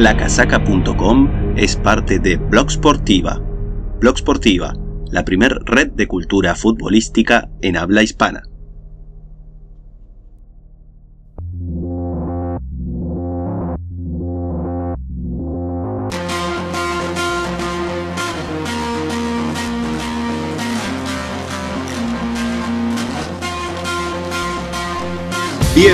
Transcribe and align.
Lacasaca.com 0.00 1.28
es 1.58 1.76
parte 1.76 2.18
de 2.18 2.38
Blog 2.38 2.70
Sportiva. 2.70 3.38
Blog 4.00 4.16
Sportiva, 4.16 4.72
la 5.10 5.26
primer 5.26 5.52
red 5.66 5.88
de 5.92 6.08
cultura 6.08 6.54
futbolística 6.54 7.50
en 7.60 7.76
habla 7.76 8.02
hispana. 8.02 8.42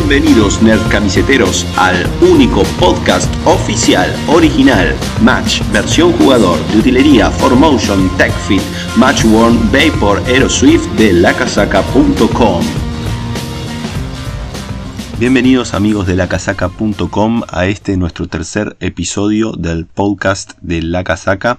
Bienvenidos 0.09 0.63
nerd 0.63 0.89
camiseteros 0.89 1.67
al 1.77 2.07
único 2.23 2.63
podcast 2.79 3.29
oficial, 3.45 4.09
original, 4.29 4.95
Match, 5.21 5.63
versión 5.73 6.13
jugador 6.13 6.65
de 6.69 6.79
utilería, 6.79 7.29
Formotion, 7.29 8.09
TechFit, 8.17 8.63
Matchworn, 8.97 9.59
Vapor, 9.73 10.23
Aeroswift 10.29 10.87
de 10.93 11.13
lacasaca.com. 11.13 12.63
Bienvenidos 15.19 15.75
amigos 15.75 16.07
de 16.07 16.15
lacasaca.com 16.15 17.43
a 17.49 17.67
este 17.67 17.97
nuestro 17.97 18.29
tercer 18.29 18.77
episodio 18.79 19.55
del 19.55 19.87
podcast 19.87 20.53
de 20.61 20.83
La 20.83 21.03
Casaca. 21.03 21.59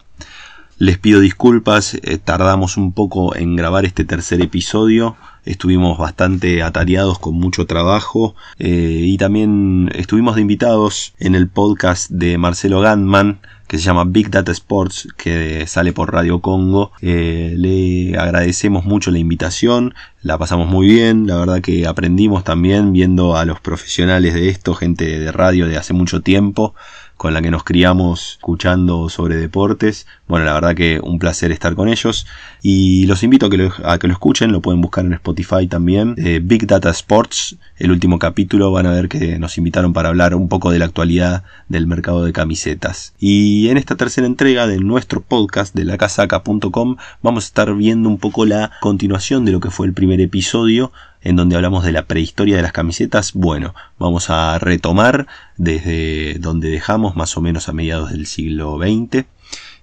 Les 0.79 0.99
pido 0.99 1.19
disculpas, 1.19 1.95
eh, 1.95 2.19
tardamos 2.23 2.77
un 2.77 2.91
poco 2.91 3.35
en 3.35 3.55
grabar 3.55 3.83
este 3.83 4.05
tercer 4.05 4.41
episodio. 4.41 5.15
Estuvimos 5.43 5.97
bastante 5.97 6.61
atareados 6.61 7.17
con 7.17 7.33
mucho 7.33 7.65
trabajo 7.65 8.35
eh, 8.59 9.01
y 9.03 9.17
también 9.17 9.89
estuvimos 9.95 10.35
de 10.35 10.41
invitados 10.41 11.15
en 11.17 11.33
el 11.33 11.47
podcast 11.47 12.11
de 12.11 12.37
Marcelo 12.37 12.79
Gantman 12.79 13.39
que 13.67 13.79
se 13.79 13.85
llama 13.85 14.05
Big 14.05 14.29
Data 14.29 14.51
Sports 14.51 15.07
que 15.17 15.65
sale 15.65 15.93
por 15.93 16.13
Radio 16.13 16.41
Congo. 16.41 16.91
Eh, 17.01 17.55
le 17.57 18.15
agradecemos 18.15 18.85
mucho 18.85 19.09
la 19.09 19.17
invitación 19.17 19.95
la 20.21 20.37
pasamos 20.37 20.67
muy 20.67 20.87
bien 20.87 21.25
la 21.25 21.37
verdad 21.37 21.61
que 21.61 21.87
aprendimos 21.87 22.43
también 22.43 22.93
viendo 22.93 23.35
a 23.35 23.45
los 23.45 23.59
profesionales 23.61 24.33
de 24.35 24.49
esto 24.49 24.75
gente 24.75 25.19
de 25.19 25.31
radio 25.31 25.67
de 25.67 25.77
hace 25.77 25.93
mucho 25.93 26.21
tiempo 26.21 26.75
con 27.17 27.33
la 27.33 27.41
que 27.41 27.51
nos 27.51 27.63
criamos 27.63 28.37
escuchando 28.37 29.09
sobre 29.09 29.35
deportes. 29.35 30.07
Bueno, 30.27 30.45
la 30.45 30.53
verdad 30.53 30.75
que 30.75 30.99
un 31.01 31.19
placer 31.19 31.51
estar 31.51 31.75
con 31.75 31.89
ellos. 31.89 32.27
Y 32.69 33.05
los 33.05 33.23
invito 33.23 33.45
a 33.45 33.49
que 33.49 33.55
lo, 33.55 34.11
escuchen, 34.11 34.51
lo 34.51 34.59
pueden 34.59 34.81
buscar 34.81 35.05
en 35.05 35.13
Spotify 35.13 35.67
también. 35.67 36.15
Eh, 36.17 36.41
Big 36.43 36.67
Data 36.67 36.89
Sports, 36.89 37.55
el 37.77 37.91
último 37.91 38.19
capítulo, 38.19 38.73
van 38.73 38.85
a 38.85 38.91
ver 38.91 39.07
que 39.07 39.39
nos 39.39 39.57
invitaron 39.57 39.93
para 39.93 40.09
hablar 40.09 40.35
un 40.35 40.49
poco 40.49 40.69
de 40.69 40.77
la 40.77 40.83
actualidad 40.83 41.45
del 41.69 41.87
mercado 41.87 42.25
de 42.25 42.33
camisetas. 42.33 43.13
Y 43.19 43.69
en 43.69 43.77
esta 43.77 43.95
tercera 43.95 44.27
entrega 44.27 44.67
de 44.67 44.79
nuestro 44.79 45.21
podcast 45.21 45.73
de 45.73 45.85
lacasaca.com 45.85 46.97
vamos 47.21 47.45
a 47.45 47.47
estar 47.47 47.73
viendo 47.73 48.09
un 48.09 48.17
poco 48.17 48.45
la 48.45 48.71
continuación 48.81 49.45
de 49.45 49.53
lo 49.53 49.61
que 49.61 49.71
fue 49.71 49.87
el 49.87 49.93
primer 49.93 50.19
episodio 50.19 50.91
en 51.21 51.37
donde 51.37 51.55
hablamos 51.55 51.85
de 51.85 51.93
la 51.93 52.03
prehistoria 52.03 52.57
de 52.57 52.63
las 52.63 52.73
camisetas. 52.73 53.31
Bueno, 53.31 53.75
vamos 53.97 54.29
a 54.29 54.59
retomar 54.59 55.25
desde 55.55 56.35
donde 56.39 56.69
dejamos 56.69 57.15
más 57.15 57.37
o 57.37 57.41
menos 57.41 57.69
a 57.69 57.73
mediados 57.73 58.11
del 58.11 58.25
siglo 58.25 58.77
XX 58.77 59.25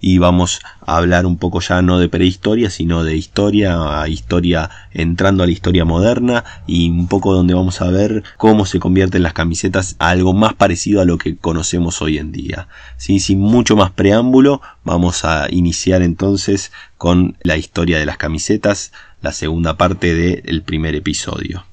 y 0.06 0.18
vamos 0.18 0.60
a 0.84 0.98
hablar 0.98 1.24
un 1.24 1.38
poco 1.38 1.62
ya 1.62 1.80
no 1.80 1.98
de 1.98 2.10
prehistoria, 2.10 2.68
sino 2.68 3.04
de 3.04 3.16
historia, 3.16 4.02
a 4.02 4.06
historia 4.06 4.68
entrando 4.92 5.42
a 5.42 5.46
la 5.46 5.52
historia 5.52 5.86
moderna 5.86 6.44
y 6.66 6.90
un 6.90 7.08
poco 7.08 7.32
donde 7.32 7.54
vamos 7.54 7.80
a 7.80 7.88
ver 7.88 8.22
cómo 8.36 8.66
se 8.66 8.80
convierten 8.80 9.22
las 9.22 9.32
camisetas 9.32 9.96
a 9.98 10.10
algo 10.10 10.34
más 10.34 10.52
parecido 10.52 11.00
a 11.00 11.06
lo 11.06 11.16
que 11.16 11.38
conocemos 11.38 12.02
hoy 12.02 12.18
en 12.18 12.32
día. 12.32 12.68
¿Sí? 12.98 13.18
Sin 13.18 13.40
mucho 13.40 13.76
más 13.76 13.92
preámbulo, 13.92 14.60
vamos 14.84 15.24
a 15.24 15.46
iniciar 15.50 16.02
entonces 16.02 16.70
con 16.98 17.38
la 17.42 17.56
historia 17.56 17.98
de 17.98 18.04
las 18.04 18.18
camisetas, 18.18 18.92
la 19.22 19.32
segunda 19.32 19.78
parte 19.78 20.14
del 20.14 20.60
primer 20.60 20.94
episodio. 20.96 21.64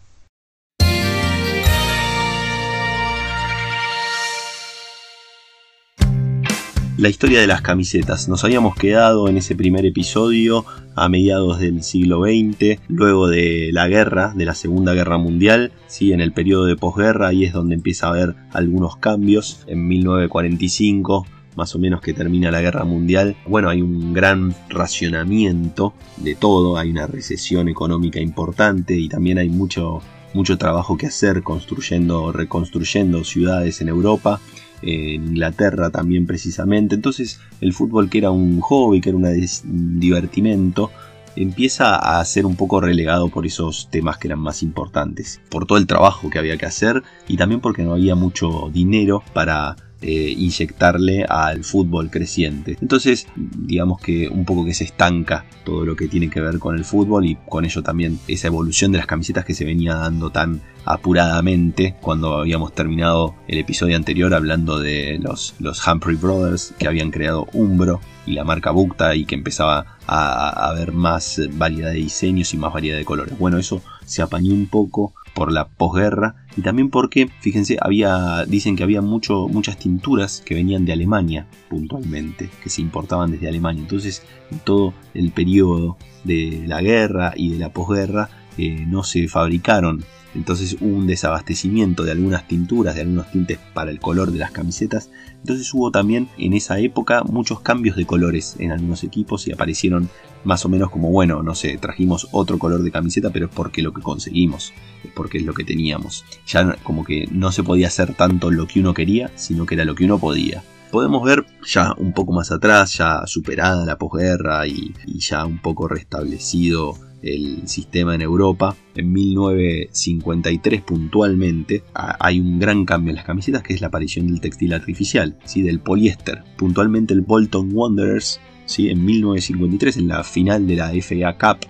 La 7.01 7.09
historia 7.09 7.41
de 7.41 7.47
las 7.47 7.63
camisetas. 7.63 8.29
Nos 8.29 8.43
habíamos 8.43 8.75
quedado 8.75 9.27
en 9.27 9.35
ese 9.35 9.55
primer 9.55 9.87
episodio 9.87 10.65
a 10.95 11.09
mediados 11.09 11.59
del 11.59 11.81
siglo 11.81 12.21
XX, 12.21 12.79
luego 12.89 13.27
de 13.27 13.71
la 13.73 13.87
guerra, 13.87 14.33
de 14.35 14.45
la 14.45 14.53
Segunda 14.53 14.93
Guerra 14.93 15.17
Mundial, 15.17 15.71
¿sí? 15.87 16.13
en 16.13 16.21
el 16.21 16.31
periodo 16.31 16.65
de 16.65 16.75
posguerra, 16.75 17.29
ahí 17.29 17.43
es 17.43 17.53
donde 17.53 17.73
empieza 17.73 18.05
a 18.05 18.09
haber 18.11 18.35
algunos 18.53 18.97
cambios. 18.97 19.63
En 19.65 19.87
1945 19.87 21.25
más 21.55 21.73
o 21.73 21.79
menos 21.79 22.01
que 22.01 22.13
termina 22.13 22.51
la 22.51 22.61
guerra 22.61 22.83
mundial, 22.83 23.35
bueno, 23.47 23.69
hay 23.69 23.81
un 23.81 24.13
gran 24.13 24.53
racionamiento 24.69 25.95
de 26.17 26.35
todo, 26.35 26.77
hay 26.77 26.91
una 26.91 27.07
recesión 27.07 27.67
económica 27.67 28.19
importante 28.19 28.95
y 28.95 29.09
también 29.09 29.39
hay 29.39 29.49
mucho, 29.49 30.03
mucho 30.35 30.59
trabajo 30.59 30.97
que 30.97 31.07
hacer 31.07 31.41
construyendo, 31.41 32.31
reconstruyendo 32.31 33.23
ciudades 33.23 33.81
en 33.81 33.89
Europa 33.89 34.39
en 34.81 35.27
Inglaterra 35.27 35.89
también 35.89 36.25
precisamente. 36.25 36.95
Entonces 36.95 37.39
el 37.61 37.73
fútbol 37.73 38.09
que 38.09 38.19
era 38.19 38.31
un 38.31 38.61
hobby, 38.61 39.01
que 39.01 39.09
era 39.09 39.17
un 39.17 39.99
divertimento, 39.99 40.91
empieza 41.35 41.95
a 41.95 42.23
ser 42.25 42.45
un 42.45 42.55
poco 42.55 42.81
relegado 42.81 43.29
por 43.29 43.45
esos 43.45 43.89
temas 43.89 44.17
que 44.17 44.27
eran 44.27 44.39
más 44.39 44.63
importantes, 44.63 45.41
por 45.49 45.65
todo 45.65 45.77
el 45.77 45.87
trabajo 45.87 46.29
que 46.29 46.39
había 46.39 46.57
que 46.57 46.65
hacer 46.65 47.03
y 47.27 47.37
también 47.37 47.61
porque 47.61 47.83
no 47.83 47.93
había 47.93 48.15
mucho 48.15 48.69
dinero 48.73 49.23
para 49.33 49.75
eh, 50.01 50.33
inyectarle 50.35 51.25
al 51.25 51.63
fútbol 51.63 52.09
creciente. 52.09 52.77
Entonces, 52.81 53.27
digamos 53.35 54.01
que 54.01 54.27
un 54.29 54.45
poco 54.45 54.65
que 54.65 54.73
se 54.73 54.83
estanca 54.83 55.45
todo 55.63 55.85
lo 55.85 55.95
que 55.95 56.07
tiene 56.07 56.29
que 56.29 56.41
ver 56.41 56.59
con 56.59 56.75
el 56.75 56.85
fútbol 56.85 57.25
y 57.25 57.37
con 57.47 57.65
ello 57.65 57.83
también 57.83 58.19
esa 58.27 58.47
evolución 58.47 58.91
de 58.91 58.97
las 58.97 59.07
camisetas 59.07 59.45
que 59.45 59.53
se 59.53 59.65
venía 59.65 59.95
dando 59.95 60.31
tan 60.31 60.61
apuradamente 60.85 61.95
cuando 62.01 62.39
habíamos 62.39 62.73
terminado 62.73 63.35
el 63.47 63.59
episodio 63.59 63.95
anterior 63.95 64.33
hablando 64.33 64.79
de 64.79 65.19
los, 65.21 65.53
los 65.59 65.85
Humphrey 65.87 66.15
Brothers 66.15 66.73
que 66.79 66.87
habían 66.87 67.11
creado 67.11 67.47
Umbro 67.53 68.01
y 68.25 68.33
la 68.33 68.43
marca 68.43 68.71
Bukta 68.71 69.15
y 69.15 69.25
que 69.25 69.35
empezaba 69.35 69.97
a 70.07 70.69
haber 70.69 70.91
más 70.91 71.39
variedad 71.53 71.91
de 71.91 71.97
diseños 71.97 72.53
y 72.53 72.57
más 72.57 72.73
variedad 72.73 72.97
de 72.97 73.05
colores. 73.05 73.37
Bueno, 73.37 73.57
eso 73.57 73.83
se 74.11 74.21
apañó 74.21 74.53
un 74.53 74.67
poco 74.67 75.13
por 75.33 75.51
la 75.51 75.69
posguerra 75.69 76.35
y 76.57 76.61
también 76.61 76.89
porque, 76.89 77.29
fíjense, 77.39 77.77
había, 77.79 78.45
dicen 78.45 78.75
que 78.75 78.83
había 78.83 79.01
mucho, 79.01 79.47
muchas 79.47 79.77
tinturas 79.77 80.41
que 80.45 80.53
venían 80.53 80.83
de 80.83 80.91
Alemania 80.91 81.47
puntualmente, 81.69 82.49
que 82.61 82.69
se 82.69 82.81
importaban 82.81 83.31
desde 83.31 83.47
Alemania. 83.47 83.81
Entonces, 83.81 84.23
en 84.51 84.59
todo 84.59 84.93
el 85.13 85.31
periodo 85.31 85.97
de 86.25 86.65
la 86.67 86.81
guerra 86.81 87.33
y 87.35 87.53
de 87.53 87.59
la 87.59 87.69
posguerra 87.69 88.29
eh, 88.57 88.85
no 88.85 89.03
se 89.03 89.29
fabricaron 89.29 90.03
entonces 90.33 90.77
hubo 90.79 90.95
un 90.95 91.07
desabastecimiento 91.07 92.03
de 92.03 92.11
algunas 92.11 92.47
tinturas, 92.47 92.95
de 92.95 93.01
algunos 93.01 93.29
tintes 93.31 93.59
para 93.73 93.91
el 93.91 93.99
color 93.99 94.31
de 94.31 94.39
las 94.39 94.51
camisetas. 94.51 95.09
Entonces 95.39 95.73
hubo 95.73 95.91
también 95.91 96.29
en 96.37 96.53
esa 96.53 96.79
época 96.79 97.23
muchos 97.23 97.59
cambios 97.59 97.95
de 97.95 98.05
colores 98.05 98.55
en 98.59 98.71
algunos 98.71 99.03
equipos 99.03 99.47
y 99.47 99.51
aparecieron 99.51 100.09
más 100.43 100.65
o 100.65 100.69
menos 100.69 100.89
como, 100.89 101.11
bueno, 101.11 101.43
no 101.43 101.55
sé, 101.55 101.77
trajimos 101.77 102.27
otro 102.31 102.57
color 102.59 102.83
de 102.83 102.91
camiseta, 102.91 103.29
pero 103.29 103.47
es 103.47 103.51
porque 103.53 103.81
lo 103.81 103.93
que 103.93 104.01
conseguimos, 104.01 104.73
es 105.03 105.11
porque 105.11 105.37
es 105.39 105.45
lo 105.45 105.53
que 105.53 105.63
teníamos. 105.63 106.25
Ya 106.47 106.75
como 106.83 107.03
que 107.03 107.27
no 107.31 107.51
se 107.51 107.63
podía 107.63 107.87
hacer 107.87 108.13
tanto 108.13 108.51
lo 108.51 108.67
que 108.67 108.79
uno 108.79 108.93
quería, 108.93 109.31
sino 109.35 109.65
que 109.65 109.75
era 109.75 109.85
lo 109.85 109.95
que 109.95 110.05
uno 110.05 110.19
podía 110.19 110.63
podemos 110.91 111.23
ver 111.23 111.45
ya 111.65 111.93
un 111.97 112.13
poco 112.13 112.33
más 112.33 112.51
atrás, 112.51 112.97
ya 112.97 113.25
superada 113.25 113.85
la 113.85 113.97
posguerra 113.97 114.67
y, 114.67 114.93
ya 115.17 115.45
un 115.45 115.59
poco 115.59 115.87
restablecido 115.87 116.95
el 117.23 117.67
sistema 117.67 118.13
en 118.13 118.21
Europa. 118.21 118.75
En 118.95 119.11
1953 119.13 120.81
puntualmente 120.81 121.83
hay 121.93 122.39
un 122.39 122.59
gran 122.59 122.85
cambio 122.85 123.11
en 123.11 123.15
las 123.15 123.25
camisetas 123.25 123.63
que 123.63 123.73
es 123.73 123.81
la 123.81 123.87
aparición 123.87 124.27
del 124.27 124.41
textil 124.41 124.73
artificial, 124.73 125.37
¿sí? 125.45 125.61
del 125.61 125.79
poliéster. 125.79 126.43
Puntualmente 126.57 127.13
el 127.13 127.21
Bolton 127.21 127.69
Wanderers 127.71 128.39
¿sí? 128.71 128.89
en 128.89 129.03
1953 129.03 129.97
en 129.97 130.07
la 130.07 130.23
final 130.23 130.65
de 130.65 130.75
la 130.75 130.91
FA 131.01 131.37
Cup. 131.37 131.67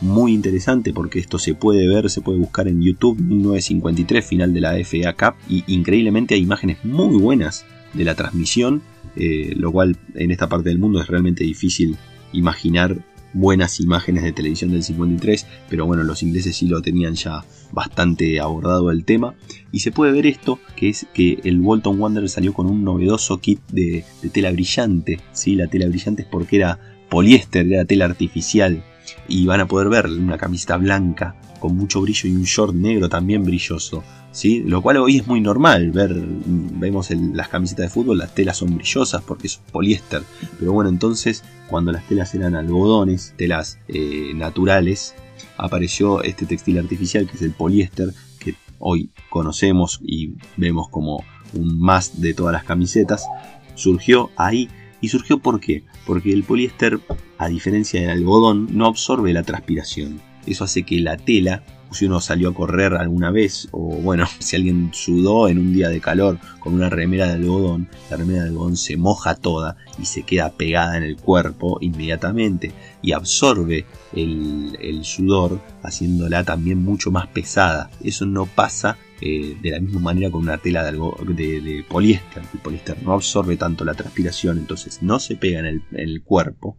Muy 0.00 0.32
interesante 0.34 0.92
porque 0.92 1.18
esto 1.18 1.38
se 1.38 1.54
puede 1.54 1.88
ver, 1.88 2.10
se 2.10 2.20
puede 2.20 2.38
buscar 2.38 2.68
en 2.68 2.82
YouTube 2.82 3.18
1953 3.18 4.24
final 4.24 4.52
de 4.52 4.60
la 4.60 4.74
FA 4.84 5.14
Cup 5.14 5.36
y 5.48 5.64
increíblemente 5.66 6.34
hay 6.34 6.42
imágenes 6.42 6.84
muy 6.84 7.16
buenas 7.16 7.64
de 7.94 8.04
la 8.04 8.14
transmisión, 8.14 8.82
eh, 9.16 9.54
lo 9.56 9.72
cual 9.72 9.96
en 10.14 10.30
esta 10.30 10.48
parte 10.48 10.68
del 10.68 10.78
mundo 10.78 11.00
es 11.00 11.06
realmente 11.06 11.44
difícil 11.44 11.96
imaginar 12.32 12.98
buenas 13.34 13.80
imágenes 13.80 14.22
de 14.22 14.32
televisión 14.32 14.70
del 14.70 14.82
53, 14.82 15.46
pero 15.68 15.86
bueno, 15.86 16.02
los 16.04 16.22
ingleses 16.22 16.56
sí 16.56 16.66
lo 16.66 16.80
tenían 16.80 17.14
ya 17.14 17.44
bastante 17.72 18.40
abordado 18.40 18.90
el 18.90 19.04
tema. 19.04 19.34
Y 19.72 19.80
se 19.80 19.92
puede 19.92 20.12
ver 20.12 20.26
esto, 20.26 20.58
que 20.76 20.88
es 20.88 21.06
que 21.12 21.40
el 21.44 21.60
Walton 21.60 22.00
Wanderer 22.00 22.30
salió 22.30 22.54
con 22.54 22.66
un 22.66 22.84
novedoso 22.84 23.38
kit 23.40 23.60
de, 23.70 24.04
tela 24.32 24.50
brillante. 24.52 25.20
¿sí? 25.32 25.56
La 25.56 25.66
tela 25.66 25.86
brillante 25.88 26.22
es 26.22 26.28
porque 26.28 26.56
era 26.56 26.78
poliéster, 27.10 27.70
era 27.70 27.84
tela 27.84 28.06
artificial. 28.06 28.82
Y 29.28 29.46
van 29.46 29.60
a 29.60 29.66
poder 29.66 29.88
ver 29.88 30.06
una 30.06 30.38
camiseta 30.38 30.76
blanca 30.76 31.34
con 31.60 31.76
mucho 31.76 32.00
brillo 32.00 32.28
y 32.28 32.32
un 32.34 32.44
short 32.44 32.74
negro 32.74 33.08
también 33.08 33.42
brilloso. 33.42 34.02
¿sí? 34.32 34.62
Lo 34.66 34.82
cual 34.82 34.98
hoy 34.98 35.16
es 35.16 35.26
muy 35.26 35.40
normal 35.40 35.92
ver, 35.92 36.14
vemos 36.14 37.10
las 37.10 37.48
camisetas 37.48 37.86
de 37.86 37.90
fútbol, 37.90 38.18
las 38.18 38.34
telas 38.34 38.58
son 38.58 38.76
brillosas 38.76 39.22
porque 39.22 39.46
es 39.46 39.56
poliéster. 39.72 40.22
Pero 40.58 40.72
bueno, 40.72 40.90
entonces 40.90 41.42
cuando 41.68 41.92
las 41.92 42.06
telas 42.06 42.34
eran 42.34 42.54
algodones, 42.54 43.32
telas 43.36 43.78
eh, 43.88 44.32
naturales, 44.34 45.14
apareció 45.56 46.22
este 46.22 46.46
textil 46.46 46.78
artificial 46.78 47.26
que 47.26 47.36
es 47.36 47.42
el 47.42 47.52
poliéster, 47.52 48.12
que 48.38 48.56
hoy 48.78 49.10
conocemos 49.30 50.00
y 50.02 50.34
vemos 50.56 50.88
como 50.88 51.24
un 51.54 51.78
más 51.78 52.20
de 52.20 52.34
todas 52.34 52.52
las 52.52 52.64
camisetas. 52.64 53.26
Surgió 53.74 54.30
ahí 54.36 54.68
y 55.04 55.08
surgió 55.08 55.38
¿por 55.38 55.60
qué? 55.60 55.84
Porque 56.06 56.32
el 56.32 56.44
poliéster, 56.44 56.98
a 57.36 57.48
diferencia 57.48 58.00
del 58.00 58.08
algodón, 58.08 58.68
no 58.72 58.86
absorbe 58.86 59.34
la 59.34 59.42
transpiración. 59.42 60.18
Eso 60.46 60.64
hace 60.64 60.84
que 60.84 60.98
la 60.98 61.18
tela 61.18 61.62
si 61.94 62.06
uno 62.06 62.20
salió 62.20 62.50
a 62.50 62.54
correr 62.54 62.94
alguna 62.94 63.30
vez, 63.30 63.68
o 63.70 63.96
bueno, 63.96 64.26
si 64.38 64.56
alguien 64.56 64.90
sudó 64.92 65.48
en 65.48 65.58
un 65.58 65.72
día 65.72 65.88
de 65.88 66.00
calor 66.00 66.38
con 66.60 66.74
una 66.74 66.90
remera 66.90 67.26
de 67.26 67.34
algodón, 67.34 67.88
la 68.10 68.16
remera 68.16 68.42
de 68.42 68.48
algodón 68.48 68.76
se 68.76 68.96
moja 68.96 69.34
toda 69.34 69.76
y 69.98 70.04
se 70.04 70.22
queda 70.24 70.52
pegada 70.52 70.96
en 70.96 71.04
el 71.04 71.16
cuerpo 71.16 71.78
inmediatamente 71.80 72.72
y 73.02 73.12
absorbe 73.12 73.86
el, 74.14 75.00
sudor, 75.02 75.60
haciéndola 75.82 76.44
también 76.44 76.82
mucho 76.82 77.10
más 77.10 77.26
pesada. 77.28 77.90
Eso 78.02 78.26
no 78.26 78.46
pasa 78.46 78.96
eh, 79.20 79.56
de 79.60 79.70
la 79.70 79.80
misma 79.80 80.00
manera 80.00 80.30
con 80.30 80.42
una 80.42 80.58
tela 80.58 80.84
de, 80.84 80.92
de, 80.92 81.84
poliéster. 81.88 82.42
El 82.52 82.60
poliéster 82.60 83.02
no 83.02 83.12
absorbe 83.12 83.56
tanto 83.56 83.84
la 83.84 83.94
transpiración, 83.94 84.58
entonces 84.58 85.02
no 85.02 85.18
se 85.20 85.36
pega 85.36 85.60
en 85.60 85.82
el 85.92 86.22
cuerpo 86.22 86.78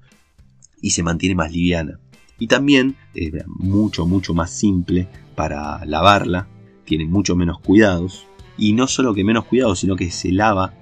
y 0.81 0.91
se 0.91 1.03
mantiene 1.03 1.35
más 1.35 1.51
liviana 1.51 1.99
y 2.39 2.47
también 2.47 2.95
es 3.13 3.33
mucho 3.47 4.05
mucho 4.05 4.33
más 4.33 4.51
simple 4.51 5.07
para 5.35 5.83
lavarla, 5.85 6.47
tiene 6.85 7.05
mucho 7.05 7.35
menos 7.35 7.59
cuidados 7.59 8.27
y 8.57 8.73
no 8.73 8.87
solo 8.87 9.13
que 9.13 9.23
menos 9.23 9.45
cuidados, 9.45 9.79
sino 9.79 9.95
que 9.95 10.11
se 10.11 10.31
lava, 10.31 10.73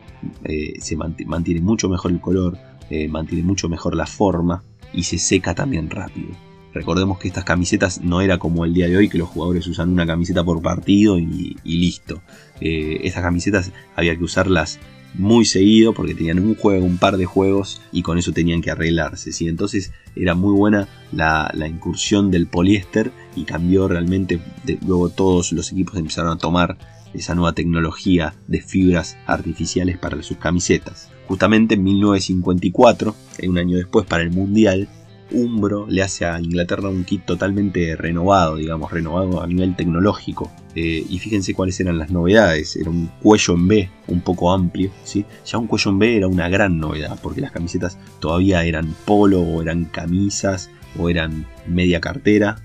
eh, 0.43 0.73
se 0.79 0.95
mantiene 0.95 1.61
mucho 1.61 1.89
mejor 1.89 2.11
el 2.11 2.21
color, 2.21 2.57
eh, 2.89 3.07
mantiene 3.07 3.43
mucho 3.43 3.69
mejor 3.69 3.95
la 3.95 4.05
forma 4.05 4.63
y 4.93 5.03
se 5.03 5.17
seca 5.17 5.55
también 5.55 5.89
rápido. 5.89 6.29
Recordemos 6.73 7.19
que 7.19 7.27
estas 7.27 7.43
camisetas 7.43 8.01
no 8.01 8.21
era 8.21 8.39
como 8.39 8.65
el 8.65 8.73
día 8.73 8.87
de 8.87 8.97
hoy 8.97 9.07
que 9.07 9.19
los 9.19 9.29
jugadores 9.29 9.67
usan 9.67 9.89
una 9.89 10.07
camiseta 10.07 10.43
por 10.43 10.61
partido 10.61 11.19
y, 11.19 11.55
listo. 11.63 12.21
Eh, 12.59 13.01
estas 13.03 13.21
camisetas 13.21 13.71
había 13.95 14.17
que 14.17 14.23
usarlas 14.23 14.79
muy 15.13 15.45
seguido 15.45 15.93
porque 15.93 16.15
tenían 16.15 16.39
un 16.39 16.55
juego, 16.55 16.85
un 16.85 16.97
par 16.97 17.17
de 17.17 17.25
juegos 17.25 17.81
y 17.91 18.01
con 18.01 18.17
eso 18.17 18.31
tenían 18.31 18.61
que 18.61 18.71
arreglarse. 18.71 19.31
Entonces 19.47 19.91
era 20.15 20.35
muy 20.35 20.53
buena 20.53 20.87
la, 21.11 21.51
incursión 21.67 22.31
del 22.31 22.47
poliéster 22.47 23.11
y 23.35 23.43
cambió 23.43 23.87
realmente. 23.87 24.39
luego 24.85 25.09
todos 25.09 25.51
los 25.51 25.71
equipos 25.71 25.97
empezaron 25.97 26.31
a 26.31 26.37
tomar 26.37 26.77
esa 27.13 27.35
nueva 27.35 27.53
tecnología 27.53 28.33
de 28.47 28.61
fibras 28.61 29.17
artificiales 29.27 29.97
para 29.97 30.21
sus 30.23 30.37
camisetas. 30.37 31.09
Justamente 31.27 31.75
en 31.75 31.83
1954, 31.83 33.15
un 33.47 33.57
año 33.57 33.77
después 33.77 34.05
para 34.05 34.23
el 34.23 34.31
Mundial, 34.31 34.89
Umbro 35.33 35.85
le 35.89 36.01
hace 36.03 36.25
a 36.25 36.39
Inglaterra 36.39 36.89
un 36.89 37.03
kit 37.03 37.25
totalmente 37.25 37.95
renovado, 37.95 38.55
digamos, 38.55 38.91
renovado 38.91 39.41
a 39.41 39.47
nivel 39.47 39.75
tecnológico. 39.75 40.51
Eh, 40.75 41.05
y 41.07 41.19
fíjense 41.19 41.53
cuáles 41.53 41.79
eran 41.79 41.97
las 41.97 42.11
novedades. 42.11 42.75
Era 42.75 42.89
un 42.89 43.07
cuello 43.21 43.55
en 43.55 43.67
B 43.67 43.89
un 44.07 44.21
poco 44.21 44.51
amplio. 44.53 44.91
¿sí? 45.03 45.25
Ya 45.45 45.57
un 45.57 45.67
cuello 45.67 45.91
en 45.91 45.99
B 45.99 46.17
era 46.17 46.27
una 46.27 46.49
gran 46.49 46.77
novedad, 46.77 47.19
porque 47.21 47.41
las 47.41 47.51
camisetas 47.51 47.97
todavía 48.19 48.63
eran 48.63 48.95
polo 49.05 49.41
o 49.41 49.61
eran 49.61 49.85
camisas 49.85 50.69
o 50.97 51.09
eran 51.09 51.45
media 51.67 51.99
cartera. 51.99 52.57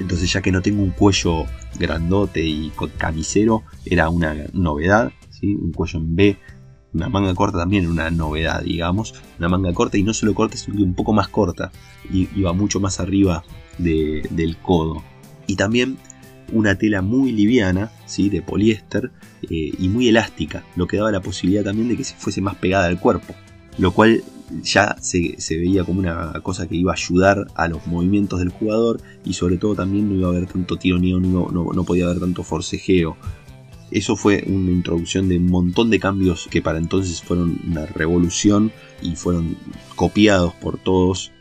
Entonces 0.00 0.32
ya 0.32 0.42
que 0.42 0.50
no 0.50 0.62
tengo 0.62 0.82
un 0.82 0.90
cuello 0.90 1.44
grandote 1.78 2.44
y 2.44 2.72
camisero, 2.98 3.62
era 3.84 4.08
una 4.08 4.34
novedad. 4.52 5.12
¿sí? 5.30 5.54
Un 5.54 5.72
cuello 5.72 5.98
en 5.98 6.16
B 6.16 6.36
una 6.94 7.08
manga 7.08 7.34
corta 7.34 7.58
también 7.58 7.88
una 7.88 8.10
novedad, 8.10 8.62
digamos. 8.62 9.14
Una 9.38 9.48
manga 9.48 9.72
corta 9.72 9.98
y 9.98 10.04
no 10.04 10.14
solo 10.14 10.34
corta, 10.34 10.56
sino 10.56 10.82
un 10.82 10.94
poco 10.94 11.12
más 11.12 11.28
corta. 11.28 11.72
Y 12.10 12.28
iba 12.38 12.52
mucho 12.52 12.80
más 12.80 13.00
arriba 13.00 13.44
del 13.78 14.56
codo. 14.62 15.02
Y 15.46 15.56
también 15.56 15.98
una 16.52 16.76
tela 16.76 17.02
muy 17.02 17.32
liviana, 17.32 17.90
¿sí? 18.06 18.30
de 18.30 18.42
poliéster 18.42 19.10
eh, 19.42 19.72
y 19.76 19.88
muy 19.88 20.08
elástica, 20.08 20.62
lo 20.76 20.86
que 20.86 20.98
daba 20.98 21.10
la 21.10 21.20
posibilidad 21.20 21.64
también 21.64 21.88
de 21.88 21.96
que 21.96 22.04
se 22.04 22.14
fuese 22.14 22.40
más 22.40 22.54
pegada 22.56 22.86
al 22.86 23.00
cuerpo. 23.00 23.34
Lo 23.76 23.90
cual 23.90 24.22
ya 24.62 24.96
se, 25.00 25.36
veía 25.50 25.82
como 25.84 25.98
una 25.98 26.32
cosa 26.42 26.68
que 26.68 26.76
iba 26.76 26.92
a 26.92 26.94
ayudar 26.94 27.48
a 27.56 27.66
los 27.66 27.86
movimientos 27.88 28.38
del 28.38 28.50
jugador 28.50 29.00
y 29.24 29.32
sobre 29.32 29.56
todo 29.56 29.74
también 29.74 30.08
no 30.08 30.14
iba 30.14 30.28
a 30.28 30.30
haber 30.30 30.46
tanto 30.46 30.76
tironeo, 30.76 31.18
no, 31.18 31.48
no 31.50 31.84
podía 31.84 32.04
haber 32.04 32.20
tanto 32.20 32.44
forcejeo 32.44 33.16
eso 33.90 34.16
fue 34.16 34.44
una 34.46 34.70
introducción 34.70 35.28
de 35.28 35.36
un 35.36 35.46
montón 35.46 35.90
de 35.90 36.00
cambios 36.00 36.48
que 36.50 36.62
para 36.62 36.78
entonces 36.78 37.22
fueron 37.22 37.60
una 37.66 37.86
revolución 37.86 38.72
y 39.02 39.16
fueron 39.16 39.56
copiados 39.94 40.54
por 40.54 40.78
todos, 40.78 41.32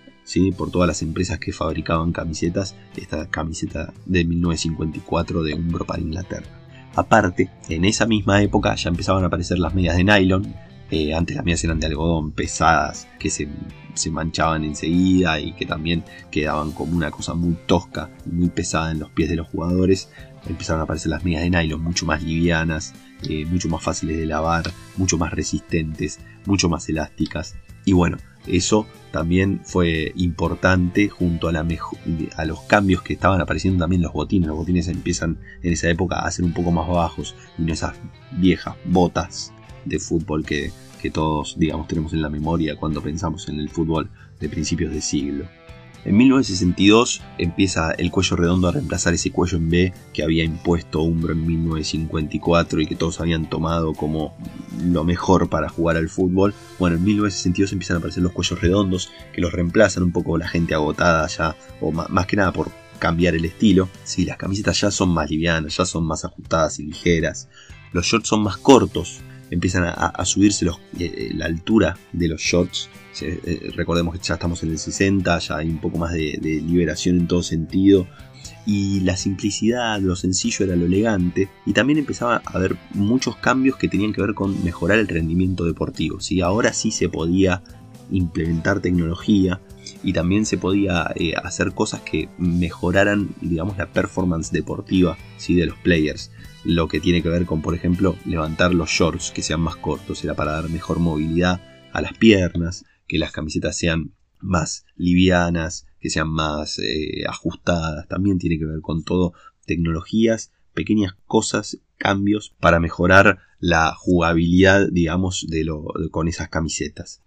por 0.58 0.72
todas 0.72 0.88
las 0.88 1.02
empresas 1.02 1.40
que 1.40 1.54
fabricaban 1.54 2.12
camisetas, 2.12 2.76
esta 2.96 3.28
camiseta 3.28 3.94
de 4.06 4.26
1954 4.26 5.44
de 5.44 5.54
Umbro 5.54 5.86
para 5.86 6.02
Inglaterra. 6.02 6.48
Aparte, 6.96 7.50
en 7.70 7.86
esa 7.86 8.06
misma 8.06 8.42
época 8.42 8.76
ya 8.76 8.90
empezaban 8.90 9.24
a 9.24 9.28
aparecer 9.28 9.58
las 9.58 9.74
medias 9.74 9.98
de 9.98 10.04
nylon, 10.04 10.54
eh, 10.92 11.16
antes 11.16 11.36
las 11.36 11.44
medias 11.44 11.64
eran 11.64 11.80
de 11.80 11.88
algodón 11.88 12.34
pesadas 12.34 13.08
que 13.18 13.32
se, 13.32 13.48
se, 13.96 14.12
manchaban 14.12 14.64
enseguida 14.64 15.40
y 15.40 15.54
que 15.54 15.66
también 15.66 16.04
quedaban 16.30 16.72
como 16.72 16.96
una 16.96 17.10
cosa 17.10 17.34
muy 17.34 17.58
tosca, 17.66 18.12
muy 18.26 18.50
pesada 18.50 18.92
en 18.92 19.00
los 19.00 19.10
pies 19.10 19.30
de 19.30 19.38
los 19.38 19.48
jugadores 19.48 20.10
empezaron 20.48 20.82
a 20.82 20.84
aparecer 20.84 21.10
las 21.10 21.24
medias 21.24 21.44
de 21.44 21.50
nylon 21.50 21.82
mucho 21.82 22.06
más 22.06 22.22
livianas, 22.24 22.94
eh, 23.30 23.46
mucho 23.46 23.70
más 23.70 23.84
fáciles 23.84 24.18
de 24.18 24.26
lavar, 24.26 24.72
mucho 24.98 25.18
más 25.18 25.32
resistentes, 25.32 26.20
mucho 26.46 26.70
más 26.70 26.88
elásticas. 26.90 27.56
Y 27.86 27.94
bueno, 27.94 28.18
eso 28.48 28.86
también 29.12 29.62
fue 29.64 30.12
importante 30.16 31.10
junto 31.10 31.48
a, 31.48 31.52
la 31.52 31.66
a 32.36 32.46
los 32.46 32.62
cambios 32.62 33.02
que 33.02 33.14
estaban 33.14 33.42
apareciendo 33.42 33.84
también 33.84 34.02
los 34.02 34.14
botines. 34.14 34.48
Los 34.48 34.58
botines 34.58 34.88
empiezan 34.88 35.38
en 35.62 35.74
esa 35.74 35.90
época 35.90 36.20
a 36.20 36.32
ser 36.32 36.46
un 36.46 36.54
poco 36.54 36.72
más 36.72 36.88
bajos 36.88 37.36
y 37.58 37.64
no 37.64 37.74
esas 37.74 37.94
viejas 38.32 38.76
botas 38.86 39.54
de 39.86 40.00
fútbol 40.00 40.46
que, 40.46 40.72
que 41.02 41.10
todos, 41.10 41.56
digamos, 41.58 41.88
tenemos 41.88 42.14
en 42.14 42.22
la 42.22 42.30
memoria 42.30 42.76
cuando 42.78 43.02
pensamos 43.02 43.48
en 43.50 43.60
el 43.60 43.70
fútbol 43.70 44.10
de 44.40 44.50
principios 44.50 44.94
de 44.94 45.02
siglo. 45.02 45.46
En 46.06 46.18
1962 46.18 47.22
empieza 47.38 47.92
el 47.92 48.12
cuello 48.12 48.36
redondo 48.36 48.68
a 48.68 48.74
reemplazar 48.74 49.14
ese 49.14 49.32
cuello 49.32 49.58
en 49.58 49.70
B 49.70 49.94
que 50.14 50.24
había 50.24 50.44
impuesto 50.44 51.02
Umbro 51.02 51.32
en 51.32 51.46
1954 51.46 52.82
y 52.82 52.88
que 52.88 52.96
todos 52.96 53.22
habían 53.22 53.50
tomado 53.50 53.94
como 53.94 54.36
lo 54.84 55.06
mejor 55.06 55.50
para 55.50 55.70
jugar 55.70 55.96
al 55.96 56.10
fútbol. 56.10 56.54
Bueno, 56.78 56.98
en 56.98 57.06
1962 57.06 57.72
empiezan 57.72 57.96
a 57.96 57.98
aparecer 58.00 58.22
los 58.22 58.34
cuellos 58.34 58.60
redondos 58.60 59.12
que 59.34 59.40
los 59.40 59.54
reemplazan 59.54 60.04
un 60.04 60.12
poco 60.12 60.38
la 60.38 60.48
gente 60.48 60.74
agotada 60.74 61.26
ya, 61.28 61.56
o 61.80 61.92
más, 61.92 62.26
que 62.28 62.36
nada 62.36 62.52
por 62.52 62.70
cambiar 63.00 63.36
el 63.36 63.46
estilo. 63.46 63.88
Sí, 64.04 64.26
las 64.26 64.38
camisetas 64.38 64.82
ya 64.82 64.92
son 64.92 65.10
más 65.10 65.30
livianas, 65.30 65.78
ya 65.78 65.86
son 65.86 66.06
más 66.06 66.26
ajustadas 66.26 66.80
y 66.80 66.84
ligeras. 66.84 67.48
Los 67.94 68.08
shorts 68.08 68.28
son 68.28 68.44
más 68.44 68.58
cortos, 68.58 69.22
empiezan 69.52 69.86
a, 69.86 70.26
subirse 70.26 70.66
los, 70.66 70.82
eh, 71.00 71.32
la 71.34 71.46
altura 71.46 71.96
de 72.12 72.28
los 72.28 72.42
shorts 72.42 72.90
eh, 72.96 73.03
recordemos 73.76 74.16
que 74.16 74.24
ya 74.24 74.36
estamos 74.36 74.64
en 74.64 74.72
el 74.72 74.78
60, 74.78 75.40
ya 75.40 75.58
hay 75.58 75.70
un 75.70 75.80
poco 75.80 75.98
más 75.98 76.14
de, 76.14 76.40
liberación 76.42 77.20
en 77.20 77.28
todo 77.28 77.44
sentido. 77.44 78.08
Y 78.66 79.02
la 79.02 79.18
simplicidad, 79.18 80.00
lo 80.00 80.16
sencillo 80.16 80.66
era 80.66 80.76
lo 80.76 80.86
elegante. 80.86 81.50
Y 81.66 81.74
también 81.74 82.00
empezaba 82.00 82.42
a 82.46 82.58
haber 82.58 82.78
muchos 82.94 83.36
cambios 83.36 83.78
que 83.78 83.90
tenían 83.90 84.14
que 84.14 84.22
ver 84.22 84.34
con 84.34 84.64
mejorar 84.64 85.00
el 85.00 85.08
rendimiento 85.08 85.66
deportivo. 85.66 86.22
¿sí? 86.22 86.42
Ahora 86.42 86.74
sí 86.74 86.92
se 86.92 87.10
podía 87.10 87.62
implementar 88.12 88.80
tecnología 88.80 89.62
y 90.04 90.14
también 90.14 90.46
se 90.46 90.58
podía 90.58 91.12
eh, 91.16 91.34
hacer 91.42 91.74
cosas 91.74 92.02
que 92.02 92.30
mejoraran, 92.38 93.30
digamos, 93.42 93.78
la 93.78 93.92
performance 93.92 94.52
deportiva 94.52 95.18
¿sí? 95.38 95.56
de 95.56 95.66
los 95.66 95.78
players. 95.78 96.32
Lo 96.64 96.88
que 96.88 97.00
tiene 97.00 97.22
que 97.22 97.30
ver 97.30 97.46
con, 97.46 97.62
por 97.62 97.76
ejemplo, 97.76 98.16
levantar 98.26 98.74
los 98.74 98.90
shorts 98.90 99.32
que 99.32 99.42
sean 99.42 99.60
más 99.60 99.76
cortos, 99.76 100.24
era 100.24 100.36
para 100.36 100.54
dar 100.54 100.70
mejor 100.70 101.00
movilidad 101.00 101.62
a 101.92 102.02
las 102.02 102.14
piernas, 102.14 102.86
que 103.14 103.20
las 103.20 103.32
camisetas 103.32 103.78
sean 103.78 104.16
más 104.40 104.88
livianas, 104.96 105.86
que 106.00 106.10
sean 106.10 106.30
más 106.30 106.80
eh, 106.80 107.26
ajustadas, 107.30 108.08
también 108.08 108.40
tiene 108.40 108.58
que 108.58 108.66
ver 108.66 108.82
con 108.82 109.04
todo 109.04 109.34
tecnologías, 109.68 110.52
pequeñas 110.74 111.16
cosas, 111.28 111.78
cambios 111.98 112.56
para 112.60 112.80
mejorar 112.80 113.38
la 113.60 113.94
jugabilidad, 113.96 114.88
digamos, 114.92 115.46
de 115.48 115.64
lo, 115.64 115.86
con 116.10 116.28
esas 116.28 116.50
camisetas. 116.50 117.22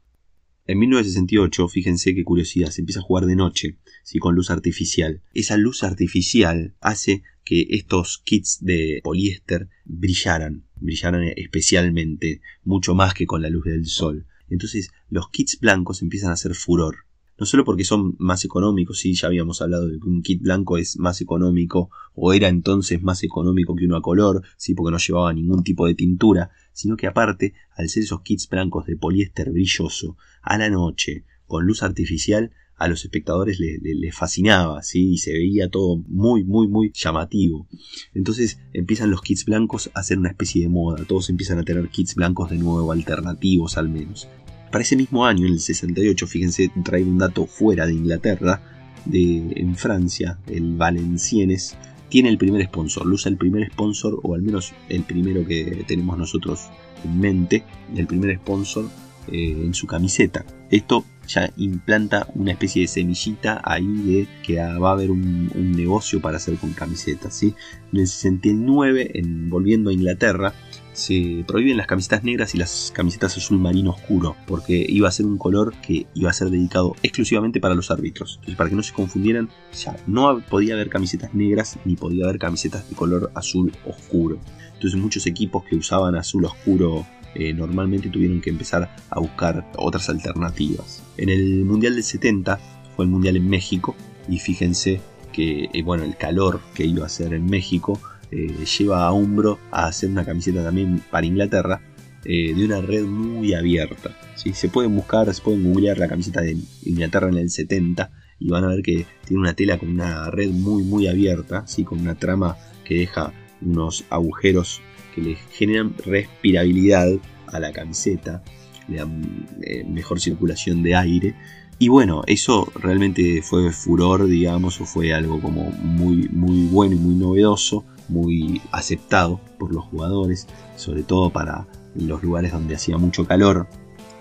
En 0.66 0.80
1968, 0.80 1.68
fíjense 1.68 2.16
qué 2.16 2.24
curiosidad, 2.24 2.70
se 2.70 2.80
empieza 2.80 2.98
a 2.98 3.04
jugar 3.04 3.26
de 3.26 3.36
noche, 3.36 3.78
¿sí? 4.02 4.18
con 4.18 4.34
luz 4.34 4.50
artificial. 4.50 5.22
Esa 5.34 5.56
luz 5.56 5.84
artificial 5.84 6.74
hace 6.80 7.22
que 7.44 7.64
estos 7.70 8.18
kits 8.24 8.58
de 8.60 8.98
poliéster 9.04 9.68
brillaran, 9.84 10.64
brillaran 10.74 11.22
especialmente, 11.36 12.40
mucho 12.64 12.96
más 12.96 13.14
que 13.14 13.24
con 13.24 13.40
la 13.40 13.50
luz 13.50 13.66
del 13.66 13.86
sol. 13.86 14.26
Entonces 14.48 14.90
los 15.08 15.28
kits 15.30 15.58
blancos 15.60 16.02
empiezan 16.02 16.30
a 16.30 16.34
hacer 16.34 16.54
furor. 16.54 17.04
no 17.38 17.44
solo 17.44 17.64
porque 17.64 17.84
son 17.84 18.16
más 18.18 18.44
económicos, 18.46 18.98
sí, 19.00 19.14
ya 19.14 19.28
habíamos 19.28 19.60
hablado 19.60 19.88
de 19.88 19.98
que 19.98 20.08
un 20.08 20.22
kit 20.22 20.40
blanco 20.40 20.78
es 20.78 20.98
más 20.98 21.20
económico, 21.20 21.90
o 22.14 22.32
era 22.32 22.48
entonces 22.48 23.02
más 23.02 23.22
económico 23.22 23.76
que 23.76 23.84
uno 23.84 23.96
a 23.96 24.02
color, 24.02 24.42
sí, 24.56 24.74
porque 24.74 24.92
no 24.92 24.98
llevaba 24.98 25.34
ningún 25.34 25.62
tipo 25.62 25.86
de 25.86 25.94
tintura, 25.94 26.50
sino 26.72 26.96
que 26.96 27.06
aparte, 27.06 27.52
al 27.76 27.90
ser 27.90 28.04
esos 28.04 28.22
kits 28.22 28.48
blancos 28.48 28.86
de 28.86 28.96
poliéster 28.96 29.50
brilloso, 29.50 30.16
a 30.40 30.56
la 30.56 30.70
noche, 30.70 31.26
con 31.46 31.66
luz 31.66 31.82
artificial, 31.82 32.52
a 32.76 32.88
los 32.88 33.04
espectadores 33.04 33.58
les 33.58 34.14
fascinaba, 34.14 34.82
¿sí? 34.82 35.12
Y 35.12 35.18
se 35.18 35.32
veía 35.32 35.70
todo 35.70 36.02
muy, 36.08 36.44
muy, 36.44 36.68
muy 36.68 36.92
llamativo. 36.94 37.66
Entonces 38.14 38.58
empiezan 38.72 39.10
los 39.10 39.22
kits 39.22 39.44
blancos 39.46 39.90
a 39.94 40.02
ser 40.02 40.18
una 40.18 40.30
especie 40.30 40.62
de 40.62 40.68
moda. 40.68 41.04
Todos 41.04 41.30
empiezan 41.30 41.58
a 41.58 41.64
tener 41.64 41.88
kits 41.88 42.14
blancos 42.14 42.50
de 42.50 42.58
nuevo, 42.58 42.92
alternativos 42.92 43.78
al 43.78 43.88
menos. 43.88 44.28
Para 44.70 44.82
ese 44.82 44.96
mismo 44.96 45.24
año, 45.24 45.46
en 45.46 45.52
el 45.52 45.60
68, 45.60 46.26
fíjense, 46.26 46.70
traigo 46.84 47.08
un 47.08 47.18
dato 47.18 47.46
fuera 47.46 47.86
de 47.86 47.94
Inglaterra, 47.94 48.60
de, 49.04 49.52
en 49.56 49.76
Francia, 49.76 50.38
el 50.46 50.76
Valenciennes, 50.76 51.76
tiene 52.08 52.28
el 52.28 52.38
primer 52.38 52.64
sponsor, 52.66 53.06
usa 53.06 53.30
el 53.30 53.36
primer 53.36 53.70
sponsor, 53.70 54.20
o 54.22 54.34
al 54.34 54.42
menos 54.42 54.74
el 54.88 55.02
primero 55.04 55.46
que 55.46 55.84
tenemos 55.86 56.18
nosotros 56.18 56.68
en 57.04 57.18
mente, 57.18 57.64
el 57.96 58.06
primer 58.06 58.36
sponsor 58.36 58.88
eh, 59.28 59.62
en 59.64 59.74
su 59.74 59.86
camiseta. 59.86 60.44
Esto 60.70 61.04
ya 61.26 61.50
implanta 61.56 62.28
una 62.34 62.52
especie 62.52 62.82
de 62.82 62.88
semillita 62.88 63.60
ahí 63.64 63.86
de 63.86 64.28
que 64.42 64.56
va 64.56 64.90
a 64.90 64.92
haber 64.92 65.10
un, 65.10 65.50
negocio 65.76 66.20
para 66.20 66.36
hacer 66.38 66.56
con 66.56 66.72
camisetas. 66.72 67.34
¿sí? 67.34 67.54
En 67.92 68.00
el 68.00 68.06
69, 68.06 69.10
en, 69.14 69.50
volviendo 69.50 69.90
a 69.90 69.92
Inglaterra, 69.92 70.54
se 70.96 71.44
prohíben 71.46 71.76
las 71.76 71.86
camisetas 71.86 72.24
negras 72.24 72.54
y 72.54 72.58
las 72.58 72.90
camisetas 72.94 73.36
azul 73.36 73.58
marino 73.58 73.90
oscuro, 73.90 74.34
porque 74.46 74.86
iba 74.88 75.08
a 75.08 75.12
ser 75.12 75.26
un 75.26 75.36
color 75.36 75.74
que 75.82 76.06
iba 76.14 76.30
a 76.30 76.32
ser 76.32 76.48
dedicado 76.48 76.96
exclusivamente 77.02 77.60
para 77.60 77.74
los 77.74 77.90
árbitros. 77.90 78.36
Entonces, 78.36 78.56
para 78.56 78.70
que 78.70 78.76
no 78.76 78.82
se 78.82 78.94
confundieran, 78.94 79.50
ya 79.78 79.94
no 80.06 80.40
podía 80.48 80.74
haber 80.74 80.88
camisetas 80.88 81.34
negras 81.34 81.78
ni 81.84 81.96
podía 81.96 82.24
haber 82.24 82.38
camisetas 82.38 82.88
de 82.88 82.96
color 82.96 83.30
azul 83.34 83.72
oscuro. 83.84 84.40
Entonces, 84.72 84.98
muchos 84.98 85.26
equipos 85.26 85.64
que 85.64 85.76
usaban 85.76 86.14
azul 86.14 86.46
oscuro 86.46 87.06
eh, 87.38 87.52
normalmente 87.52 88.08
tuvieron 88.08 88.40
que 88.40 88.48
empezar 88.48 88.96
a 89.10 89.20
buscar 89.20 89.70
otras 89.76 90.08
alternativas. 90.08 91.02
En 91.18 91.28
el 91.28 91.64
Mundial 91.64 91.94
del 91.94 92.02
70 92.02 92.58
fue 92.96 93.04
el 93.04 93.10
Mundial 93.10 93.36
en 93.36 93.48
México 93.48 93.94
y 94.26 94.38
fíjense 94.38 95.00
que 95.32 95.68
eh, 95.72 95.82
bueno, 95.82 96.04
el 96.04 96.16
calor 96.16 96.60
que 96.74 96.86
iba 96.86 97.04
a 97.04 97.10
ser 97.10 97.34
en 97.34 97.44
México 97.44 98.00
eh, 98.30 98.64
lleva 98.78 99.06
a 99.06 99.12
Umbro 99.12 99.58
a 99.70 99.86
hacer 99.86 100.08
una 100.08 100.24
camiseta 100.24 100.64
también 100.64 101.02
para 101.10 101.26
Inglaterra 101.26 101.80
de 102.24 102.64
una 102.64 102.80
red 102.80 103.04
muy 103.04 103.54
abierta. 103.54 104.10
¿sí? 104.34 104.52
Se 104.52 104.68
pueden 104.68 104.96
buscar, 104.96 105.32
se 105.32 105.40
pueden 105.40 105.62
googlear 105.62 105.96
la 105.96 106.08
camiseta 106.08 106.40
de 106.40 106.56
Inglaterra 106.84 107.28
en 107.28 107.36
el 107.36 107.50
70 107.50 108.10
y 108.40 108.48
van 108.48 108.64
a 108.64 108.66
ver 108.66 108.82
que 108.82 109.06
tiene 109.24 109.42
una 109.42 109.54
tela 109.54 109.78
con 109.78 109.90
una 109.90 110.28
red 110.28 110.50
muy 110.50 110.82
muy 110.82 111.06
abierta, 111.06 111.64
¿sí? 111.68 111.84
con 111.84 112.00
una 112.00 112.16
trama 112.16 112.56
que 112.84 112.96
deja 112.96 113.32
unos 113.60 114.04
agujeros 114.10 114.80
que 115.16 115.22
le 115.22 115.36
generan 115.50 115.94
respirabilidad 116.04 117.08
a 117.46 117.58
la 117.58 117.72
camiseta, 117.72 118.42
le 118.86 118.98
dan 118.98 119.46
eh, 119.62 119.82
mejor 119.84 120.20
circulación 120.20 120.82
de 120.82 120.94
aire. 120.94 121.34
Y 121.78 121.88
bueno, 121.88 122.22
eso 122.26 122.70
realmente 122.74 123.42
fue 123.42 123.72
furor, 123.72 124.26
digamos, 124.26 124.80
o 124.80 124.84
fue 124.84 125.12
algo 125.12 125.40
como 125.40 125.70
muy, 125.72 126.28
muy 126.28 126.66
bueno 126.66 126.94
y 126.94 126.98
muy 126.98 127.14
novedoso, 127.14 127.84
muy 128.08 128.60
aceptado 128.70 129.40
por 129.58 129.74
los 129.74 129.84
jugadores, 129.86 130.46
sobre 130.76 131.02
todo 131.02 131.30
para 131.30 131.66
los 131.94 132.22
lugares 132.22 132.52
donde 132.52 132.74
hacía 132.76 132.98
mucho 132.98 133.26
calor. 133.26 133.66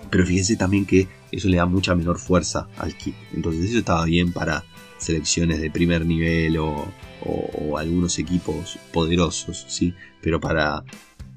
Pero 0.10 0.26
fíjense 0.26 0.56
también 0.56 0.86
que 0.86 1.08
eso 1.32 1.50
le 1.50 1.58
da 1.58 1.66
mucha 1.66 1.94
menor 1.94 2.20
fuerza 2.20 2.68
al 2.78 2.96
kit. 2.96 3.16
Entonces 3.34 3.70
eso 3.70 3.80
estaba 3.80 4.06
bien 4.06 4.32
para 4.32 4.64
selecciones 4.98 5.62
de 5.62 5.70
primer 5.70 6.06
nivel 6.06 6.58
o, 6.58 6.86
o, 7.26 7.78
algunos 7.78 8.20
equipos 8.20 8.78
poderosos, 8.94 9.66
¿sí? 9.68 9.94
Pero 10.22 10.40
para 10.40 10.84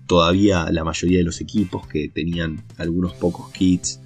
todavía 0.06 0.70
la 0.70 0.84
mayoría 0.84 1.18
de 1.18 1.24
los 1.24 1.40
equipos 1.40 1.86
que 1.86 2.08
tenían 2.08 2.64
algunos 2.78 3.14
pocos 3.14 3.50
kits, 3.50 4.00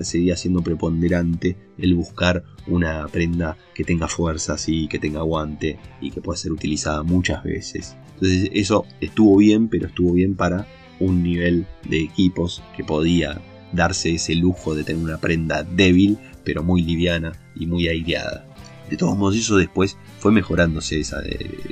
seguía 0.00 0.36
siendo 0.36 0.62
preponderante 0.62 1.56
el 1.78 1.94
buscar 1.94 2.44
una 2.66 3.06
prenda 3.08 3.56
que 3.74 3.84
tenga 3.84 4.08
fuerza, 4.08 4.58
¿sí? 4.58 4.86
que 4.88 4.98
tenga 4.98 5.20
aguante 5.20 5.78
y 6.00 6.10
que 6.10 6.20
pueda 6.20 6.36
ser 6.36 6.52
utilizada 6.52 7.02
muchas 7.02 7.42
veces. 7.42 7.96
Entonces 8.14 8.50
eso 8.52 8.84
estuvo 9.00 9.36
bien, 9.36 9.68
pero 9.68 9.86
estuvo 9.86 10.12
bien 10.12 10.34
para 10.34 10.66
un 11.00 11.22
nivel 11.22 11.66
de 11.88 12.02
equipos 12.02 12.62
que 12.76 12.84
podía 12.84 13.40
darse 13.72 14.14
ese 14.14 14.34
lujo 14.34 14.74
de 14.74 14.84
tener 14.84 15.02
una 15.02 15.18
prenda 15.18 15.62
débil, 15.62 16.18
pero 16.44 16.62
muy 16.62 16.82
liviana 16.82 17.32
y 17.54 17.66
muy 17.66 17.88
aireada. 17.88 18.46
De 18.90 18.96
todos 18.96 19.16
modos, 19.16 19.36
eso 19.36 19.56
después 19.56 19.96
fue 20.18 20.32
mejorándose, 20.32 21.02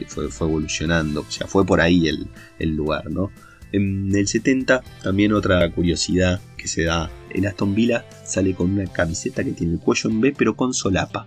fue, 0.07 0.29
fue, 0.29 0.47
evolucionando, 0.47 1.23
o 1.23 1.31
sea, 1.31 1.47
fue 1.47 1.65
por 1.65 1.81
ahí 1.81 2.09
el, 2.09 2.29
el 2.59 2.77
lugar, 2.77 3.11
¿no? 3.11 3.31
En 3.73 4.15
el 4.15 4.29
70, 4.29 4.83
también 5.03 5.33
otra 5.33 5.71
curiosidad 5.71 6.41
que 6.57 6.69
se 6.69 6.85
da 6.85 7.11
en 7.31 7.47
Aston 7.47 7.75
Villa, 7.75 8.07
sale 8.25 8.55
con 8.55 8.71
una 8.71 8.87
camiseta 8.87 9.45
que 9.45 9.53
tiene 9.53 9.75
el 9.75 9.81
cuello 9.81 10.11
en 10.11 10.21
B, 10.21 10.35
pero 10.37 10.57
con 10.57 10.73
solapa. 10.73 11.27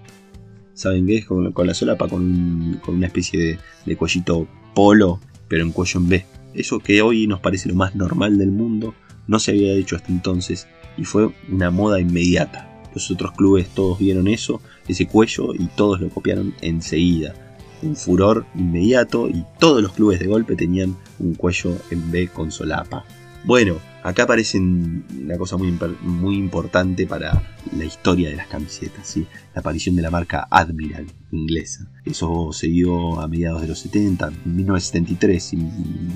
¿Saben 0.74 1.06
qué 1.06 1.18
es? 1.18 1.26
Con, 1.26 1.54
la 1.54 1.74
solapa, 1.74 2.08
con, 2.08 2.80
con 2.84 2.96
una 2.96 3.08
especie 3.08 3.40
de, 3.40 3.60
de 3.86 3.98
cuellito 3.98 4.48
polo, 4.74 5.20
pero 5.48 5.64
en 5.64 5.72
cuello 5.72 6.00
en 6.00 6.10
B. 6.10 6.26
Eso 6.54 6.80
que 6.80 7.02
hoy 7.02 7.28
nos 7.28 7.42
parece 7.42 7.68
lo 7.68 7.76
más 7.76 7.96
normal 7.96 8.38
del 8.38 8.52
mundo, 8.52 8.96
no 9.28 9.40
se 9.40 9.52
había 9.52 9.74
hecho 9.74 9.96
hasta 9.96 10.12
entonces 10.12 10.68
y 10.98 11.06
fue 11.06 11.32
una 11.50 11.70
moda 11.70 12.00
inmediata. 12.00 12.69
Los 12.94 13.10
otros 13.12 13.32
clubes 13.34 13.70
todos 13.70 14.00
vieron 14.00 14.28
eso, 14.28 14.62
ese 14.88 15.08
cuello, 15.08 15.54
y 15.54 15.68
todos 15.68 16.02
lo 16.02 16.10
copiaron 16.10 16.54
enseguida. 16.62 17.34
Un 17.82 17.96
furor 17.96 18.46
inmediato 18.56 19.30
y 19.30 19.46
todos 19.58 19.82
los 19.82 19.94
clubes 19.94 20.20
de 20.20 20.28
golpe 20.28 20.56
tenían 20.56 20.98
un 21.20 21.36
cuello 21.36 21.78
en 21.92 22.12
B 22.12 22.28
con 22.28 22.52
solapa. 22.52 23.06
Bueno, 23.46 23.78
acá 24.04 24.24
aparece 24.24 24.60
una 24.60 25.38
cosa 25.38 25.56
muy, 25.56 25.78
muy 26.02 26.36
importante 26.36 27.08
para 27.08 27.42
la 27.76 27.86
historia 27.86 28.30
de 28.30 28.36
las 28.36 28.48
camisetas, 28.48 29.08
¿sí? 29.08 29.26
la 29.54 29.62
aparición 29.62 29.96
de 29.96 30.02
la 30.02 30.12
marca 30.12 30.48
Admiral 30.52 31.08
inglesa. 31.32 31.90
Eso 32.06 32.52
se 32.52 32.68
dio 32.68 33.20
a 33.20 33.28
mediados 33.28 33.62
de 33.62 33.68
los 33.68 33.80
70, 33.80 34.28
en 34.46 34.56
1973, 34.58 35.44
si 35.44 35.58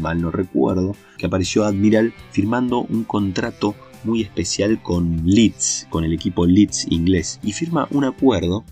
mal 0.01 0.22
no 0.22 0.32
recuerdo, 0.32 0.96
que 1.18 1.27
apareció 1.27 1.63
Admiral 1.63 2.13
firmando 2.32 2.80
un 2.80 3.06
contrato 3.06 3.75
muy 4.03 4.22
especial 4.22 4.81
con 4.81 5.22
Leeds, 5.25 5.88
con 5.89 6.03
el 6.03 6.13
equipo 6.13 6.45
Leeds 6.45 6.88
inglés, 6.89 7.39
y 7.43 7.53
firma 7.53 7.88
un 7.91 8.05
acuerdo 8.05 8.63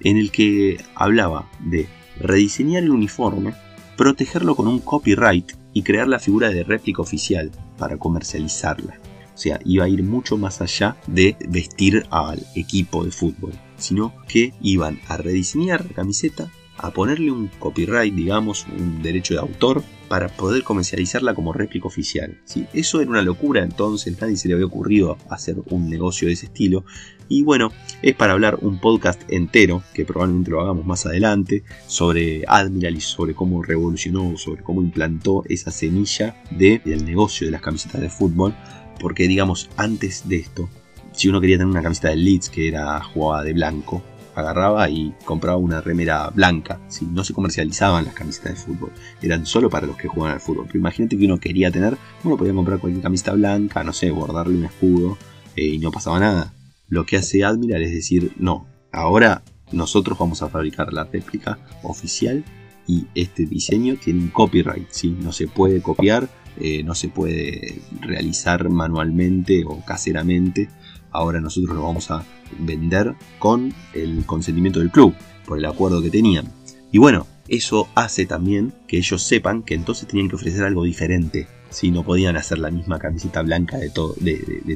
en 0.00 0.16
el 0.16 0.30
que 0.30 0.78
hablaba 0.94 1.50
de 1.60 1.86
rediseñar 2.20 2.82
el 2.82 2.90
uniforme, 2.90 3.54
protegerlo 3.96 4.54
con 4.54 4.68
un 4.68 4.80
copyright 4.80 5.52
y 5.72 5.82
crear 5.82 6.08
la 6.08 6.18
figura 6.18 6.50
de 6.50 6.64
réplica 6.64 7.02
oficial 7.02 7.50
para 7.76 7.96
comercializarla. 7.96 8.98
O 9.34 9.40
sea, 9.40 9.60
iba 9.64 9.84
a 9.84 9.88
ir 9.88 10.02
mucho 10.02 10.36
más 10.36 10.60
allá 10.60 10.96
de 11.06 11.36
vestir 11.48 12.06
al 12.10 12.44
equipo 12.56 13.04
de 13.04 13.12
fútbol, 13.12 13.52
sino 13.76 14.12
que 14.26 14.52
iban 14.60 14.98
a 15.06 15.16
rediseñar 15.16 15.84
la 15.84 15.94
camiseta, 15.94 16.50
a 16.76 16.90
ponerle 16.90 17.30
un 17.30 17.48
copyright, 17.58 18.14
digamos, 18.14 18.66
un 18.66 19.02
derecho 19.02 19.34
de 19.34 19.40
autor, 19.40 19.82
para 20.08 20.28
poder 20.28 20.62
comercializarla 20.62 21.34
como 21.34 21.52
réplica 21.52 21.86
oficial. 21.86 22.40
¿sí? 22.44 22.66
Eso 22.72 23.00
era 23.00 23.10
una 23.10 23.22
locura 23.22 23.62
entonces, 23.62 24.20
nadie 24.20 24.36
se 24.36 24.48
le 24.48 24.54
había 24.54 24.66
ocurrido 24.66 25.16
hacer 25.28 25.56
un 25.70 25.88
negocio 25.88 26.28
de 26.28 26.34
ese 26.34 26.46
estilo. 26.46 26.84
Y 27.28 27.42
bueno, 27.42 27.72
es 28.00 28.14
para 28.14 28.32
hablar 28.32 28.58
un 28.62 28.80
podcast 28.80 29.20
entero, 29.28 29.82
que 29.92 30.06
probablemente 30.06 30.50
lo 30.50 30.60
hagamos 30.62 30.86
más 30.86 31.04
adelante, 31.04 31.62
sobre 31.86 32.44
Admiral 32.48 32.96
y 32.96 33.02
sobre 33.02 33.34
cómo 33.34 33.62
revolucionó, 33.62 34.36
sobre 34.38 34.62
cómo 34.62 34.82
implantó 34.82 35.44
esa 35.48 35.70
semilla 35.70 36.42
de, 36.50 36.80
del 36.84 37.04
negocio 37.04 37.46
de 37.46 37.50
las 37.50 37.60
camisetas 37.60 38.00
de 38.00 38.08
fútbol. 38.08 38.54
Porque 38.98 39.28
digamos, 39.28 39.68
antes 39.76 40.26
de 40.26 40.36
esto, 40.36 40.70
si 41.12 41.28
uno 41.28 41.40
quería 41.40 41.58
tener 41.58 41.70
una 41.70 41.82
camiseta 41.82 42.08
de 42.08 42.16
Leeds 42.16 42.48
que 42.48 42.68
era 42.68 43.02
jugada 43.02 43.44
de 43.44 43.52
blanco, 43.52 44.02
agarraba 44.40 44.88
y 44.88 45.14
compraba 45.24 45.56
una 45.58 45.80
remera 45.80 46.30
blanca. 46.30 46.80
si 46.88 47.06
No 47.06 47.24
se 47.24 47.34
comercializaban 47.34 48.04
las 48.04 48.14
camisetas 48.14 48.54
de 48.54 48.56
fútbol, 48.56 48.92
eran 49.22 49.46
solo 49.46 49.70
para 49.70 49.86
los 49.86 49.96
que 49.96 50.08
jugaban 50.08 50.34
al 50.34 50.40
fútbol. 50.40 50.66
Pero 50.66 50.78
imagínate 50.78 51.18
que 51.18 51.24
uno 51.24 51.38
quería 51.38 51.70
tener, 51.70 51.96
uno 52.24 52.36
podía 52.36 52.54
comprar 52.54 52.78
cualquier 52.78 53.02
camiseta 53.02 53.32
blanca, 53.32 53.84
no 53.84 53.92
sé, 53.92 54.10
bordarle 54.10 54.56
un 54.56 54.64
escudo 54.64 55.18
eh, 55.56 55.64
y 55.66 55.78
no 55.78 55.90
pasaba 55.90 56.18
nada. 56.20 56.54
Lo 56.88 57.04
que 57.04 57.16
hace 57.16 57.44
Admiral 57.44 57.82
es 57.82 57.92
decir, 57.92 58.32
no, 58.38 58.66
ahora 58.92 59.42
nosotros 59.72 60.18
vamos 60.18 60.42
a 60.42 60.48
fabricar 60.48 60.92
la 60.92 61.04
réplica 61.04 61.58
oficial 61.82 62.44
y 62.86 63.06
este 63.14 63.44
diseño 63.44 63.96
tiene 63.96 64.20
un 64.20 64.28
copyright, 64.28 64.88
¿sí? 64.90 65.14
no 65.20 65.32
se 65.32 65.46
puede 65.46 65.82
copiar, 65.82 66.28
eh, 66.58 66.82
no 66.82 66.94
se 66.94 67.08
puede 67.08 67.82
realizar 68.00 68.68
manualmente 68.70 69.64
o 69.66 69.84
caseramente. 69.84 70.68
Ahora 71.10 71.40
nosotros 71.40 71.74
lo 71.74 71.82
vamos 71.82 72.10
a 72.10 72.24
vender 72.58 73.14
con 73.38 73.74
el 73.94 74.24
consentimiento 74.26 74.80
del 74.80 74.90
club, 74.90 75.14
por 75.46 75.58
el 75.58 75.64
acuerdo 75.64 76.02
que 76.02 76.10
tenían. 76.10 76.52
Y 76.92 76.98
bueno, 76.98 77.26
eso 77.48 77.88
hace 77.94 78.26
también 78.26 78.74
que 78.86 78.98
ellos 78.98 79.22
sepan 79.22 79.62
que 79.62 79.74
entonces 79.74 80.06
tenían 80.06 80.28
que 80.28 80.36
ofrecer 80.36 80.64
algo 80.64 80.84
diferente 80.84 81.48
Si 81.70 81.90
no 81.90 82.02
podían 82.02 82.36
hacer 82.36 82.58
la 82.58 82.70
misma 82.70 82.98
camiseta 82.98 83.42
blanca 83.42 83.76
de, 83.76 83.90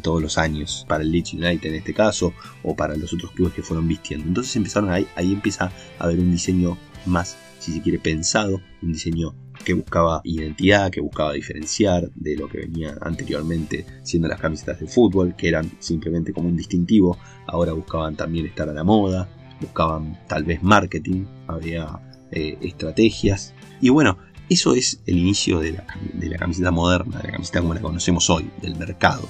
todos 0.03 0.23
los 0.23 0.37
años, 0.37 0.85
para 0.89 1.03
el 1.03 1.11
Leeds 1.11 1.35
United 1.35 1.71
en 1.71 1.77
este 1.77 1.95
caso, 1.95 2.35
o 2.62 2.77
para 2.77 2.97
los 2.97 3.15
otros 3.15 3.33
clubes 3.33 3.55
que 3.55 3.62
fueron 3.62 3.89
vistiendo. 3.89 4.27
Entonces 4.27 4.55
empezaron 4.57 4.91
ahí, 4.91 5.07
ahí 5.17 5.33
empieza 5.33 5.73
a 5.99 6.05
haber 6.05 6.19
un 6.19 6.31
diseño 6.31 6.77
más, 7.07 7.37
si 7.61 7.73
se 7.73 7.81
quiere, 7.81 7.99
pensado, 7.99 8.61
un 8.83 8.93
diseño 8.93 9.35
que 9.64 9.75
buscaba 9.75 10.21
identidad, 10.25 10.90
que 10.90 11.00
buscaba 11.00 11.33
diferenciar 11.33 12.11
de 12.14 12.37
lo 12.37 12.49
que 12.49 12.59
venía 12.59 12.97
anteriormente 13.00 13.87
siendo 14.02 14.28
las 14.28 14.40
camisetas 14.40 14.81
de 14.81 14.87
fútbol, 14.87 15.35
que 15.37 15.49
eran 15.49 15.71
simplemente 15.78 16.33
como 16.33 16.49
un 16.49 16.57
distintivo, 16.57 17.19
ahora 17.47 17.73
buscaban 17.73 18.16
también 18.16 18.47
estar 18.47 18.69
a 18.69 18.73
la 18.73 18.85
moda, 18.85 19.28
buscaban 19.61 20.19
tal 20.28 20.45
vez 20.45 20.62
marketing, 20.62 21.25
había 21.47 22.00
eh, 22.31 22.59
estrategias, 22.61 23.54
y 23.81 23.88
bueno, 23.88 24.19
eso 24.49 24.75
es 24.75 25.00
el 25.07 25.19
inicio 25.19 25.61
de 25.61 25.73
la, 25.73 25.87
de 26.12 26.28
la 26.28 26.37
camiseta 26.37 26.71
moderna, 26.71 27.19
de 27.19 27.28
la 27.28 27.33
camiseta 27.33 27.61
como 27.61 27.75
la 27.75 27.81
conocemos 27.81 28.28
hoy, 28.28 28.50
del 28.61 28.76
mercado. 28.76 29.28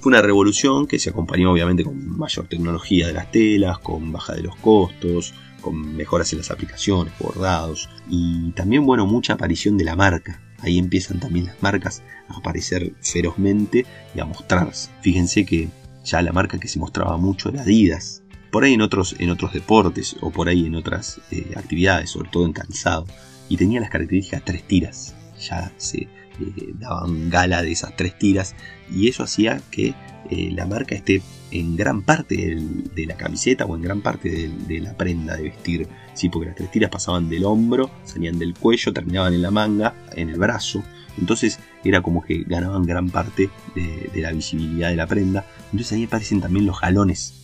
Fue 0.00 0.10
una 0.10 0.22
revolución 0.22 0.86
que 0.86 0.98
se 0.98 1.10
acompañó 1.10 1.52
obviamente 1.52 1.84
con 1.84 2.16
mayor 2.16 2.46
tecnología 2.46 3.08
de 3.08 3.12
las 3.12 3.30
telas, 3.30 3.78
con 3.78 4.12
baja 4.12 4.34
de 4.34 4.42
los 4.42 4.56
costos, 4.56 5.34
con 5.60 5.96
mejoras 5.96 6.32
en 6.32 6.38
las 6.38 6.50
aplicaciones, 6.50 7.12
bordados 7.18 7.88
y 8.08 8.50
también, 8.52 8.86
bueno, 8.86 9.06
mucha 9.06 9.34
aparición 9.34 9.76
de 9.76 9.84
la 9.84 9.96
marca. 9.96 10.40
Ahí 10.60 10.78
empiezan 10.78 11.20
también 11.20 11.46
las 11.46 11.62
marcas 11.62 12.02
a 12.28 12.38
aparecer 12.38 12.94
ferozmente 13.00 13.86
y 14.14 14.20
a 14.20 14.24
mostrarse. 14.24 14.90
Fíjense 15.02 15.44
que 15.44 15.68
ya 16.04 16.22
la 16.22 16.32
marca 16.32 16.58
que 16.58 16.68
se 16.68 16.78
mostraba 16.78 17.16
mucho 17.16 17.48
era 17.48 17.62
Adidas. 17.62 18.22
Por 18.50 18.64
ahí 18.64 18.74
en 18.74 18.82
otros, 18.82 19.14
en 19.18 19.30
otros 19.30 19.52
deportes 19.52 20.16
o 20.20 20.30
por 20.30 20.48
ahí 20.48 20.66
en 20.66 20.74
otras 20.74 21.20
eh, 21.30 21.52
actividades, 21.54 22.10
sobre 22.10 22.30
todo 22.30 22.46
en 22.46 22.52
calzado. 22.52 23.06
Y 23.48 23.56
tenía 23.56 23.80
las 23.80 23.90
características 23.90 24.42
tres 24.44 24.66
tiras. 24.66 25.14
Ya 25.38 25.70
se 25.76 26.08
eh, 26.40 26.74
daban 26.74 27.30
gala 27.30 27.62
de 27.62 27.72
esas 27.72 27.96
tres 27.96 28.18
tiras 28.18 28.54
y 28.90 29.08
eso 29.08 29.22
hacía 29.22 29.60
que 29.70 29.94
eh, 30.30 30.50
la 30.52 30.66
marca 30.66 30.94
esté 30.94 31.22
en 31.50 31.76
gran 31.76 32.02
parte 32.02 32.58
de 32.94 33.06
la 33.06 33.16
camiseta 33.16 33.64
o 33.64 33.74
en 33.74 33.82
gran 33.82 34.02
parte 34.02 34.50
de, 34.50 34.80
la 34.80 34.96
prenda 34.96 35.36
de 35.36 35.44
vestir. 35.44 35.88
Sí, 36.14 36.28
porque 36.28 36.46
las 36.48 36.56
tres 36.56 36.70
tiras 36.70 36.90
pasaban 36.90 37.28
del 37.28 37.44
hombro, 37.44 37.90
salían 38.04 38.38
del 38.38 38.54
cuello, 38.54 38.92
terminaban 38.92 39.32
en 39.34 39.42
la 39.42 39.50
manga, 39.50 39.94
en 40.14 40.28
el 40.28 40.38
brazo. 40.38 40.82
Entonces 41.18 41.58
era 41.84 42.02
como 42.02 42.22
que 42.22 42.44
ganaban 42.46 42.84
gran 42.84 43.08
parte 43.08 43.50
de, 43.74 44.20
la 44.20 44.32
visibilidad 44.32 44.90
de 44.90 44.96
la 44.96 45.06
prenda. 45.06 45.46
Entonces 45.72 45.92
ahí 45.92 46.04
aparecen 46.04 46.40
también 46.40 46.66
los 46.66 46.80
galones. 46.80 47.34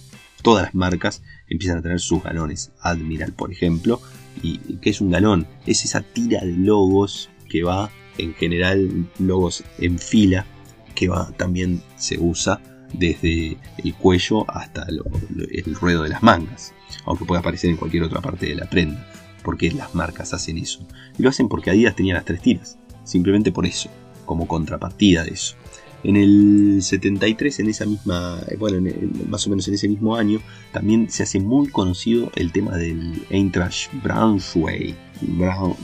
Todas 0.43 0.65
las 0.65 0.75
marcas 0.75 1.23
empiezan 1.49 1.79
a 1.79 1.83
tener 1.83 2.01
sus 2.01 2.23
galones. 2.23 2.73
Admiral, 2.81 3.33
por 3.33 3.51
ejemplo. 3.51 4.01
¿Y 4.43 4.59
qué 4.79 4.91
es 4.91 5.01
un 5.01 5.11
galón? 5.11 5.47
Es 5.65 5.85
esa 5.85 6.03
tira 6.03 6.41
de 6.41 6.53
logos 6.53 7.31
que 7.49 7.63
va, 7.63 7.91
en 8.19 8.35
general, 8.35 9.09
logos 9.19 9.65
en 9.79 9.99
fila, 9.99 10.47
que 10.95 11.09
va 11.09 11.31
también 11.37 11.83
se 11.97 12.19
usa 12.19 12.61
desde 12.93 13.57
el 13.79 13.95
cuello 13.95 14.49
hasta 14.49 14.87
el 14.89 15.75
ruedo 15.75 16.05
de 16.05 16.09
las 16.11 16.23
mangas, 16.23 16.73
aunque 17.07 17.25
pueda 17.25 17.41
aparecer 17.41 17.71
en 17.71 17.77
cualquier 17.77 18.05
otra 18.05 18.21
parte 18.21 18.47
de 18.47 18.55
la 18.55 18.69
prenda, 18.69 19.07
porque 19.43 19.71
las 19.73 19.95
marcas 19.95 20.33
hacen 20.33 20.59
eso. 20.59 20.87
Y 21.19 21.23
lo 21.23 21.29
hacen 21.29 21.49
porque 21.49 21.71
Adidas 21.71 21.97
tenía 21.97 22.15
las 22.15 22.25
tres 22.25 22.41
tiras, 22.41 22.79
simplemente 23.05 23.53
por 23.53 23.67
eso, 23.67 23.91
como 24.25 24.47
contrapartida 24.47 25.25
de 25.25 25.31
eso. 25.33 25.57
En 26.05 26.17
el 26.17 26.83
73, 26.83 27.61
en 27.61 27.69
esa 27.71 27.87
misma, 27.87 28.39
bueno, 28.59 28.91
más 29.27 29.47
o 29.47 29.51
menos 29.51 29.67
en 29.69 29.75
ese 29.75 29.89
mismo 29.89 30.17
año, 30.17 30.39
también 30.71 31.11
se 31.11 31.23
hace 31.23 31.41
muy 31.41 31.69
conocido 31.69 32.31
el 32.37 32.53
tema 32.53 32.77
del 32.77 33.25
Eintracht 33.31 33.91
Braunschweig, 34.03 34.95
creo 35.19 35.77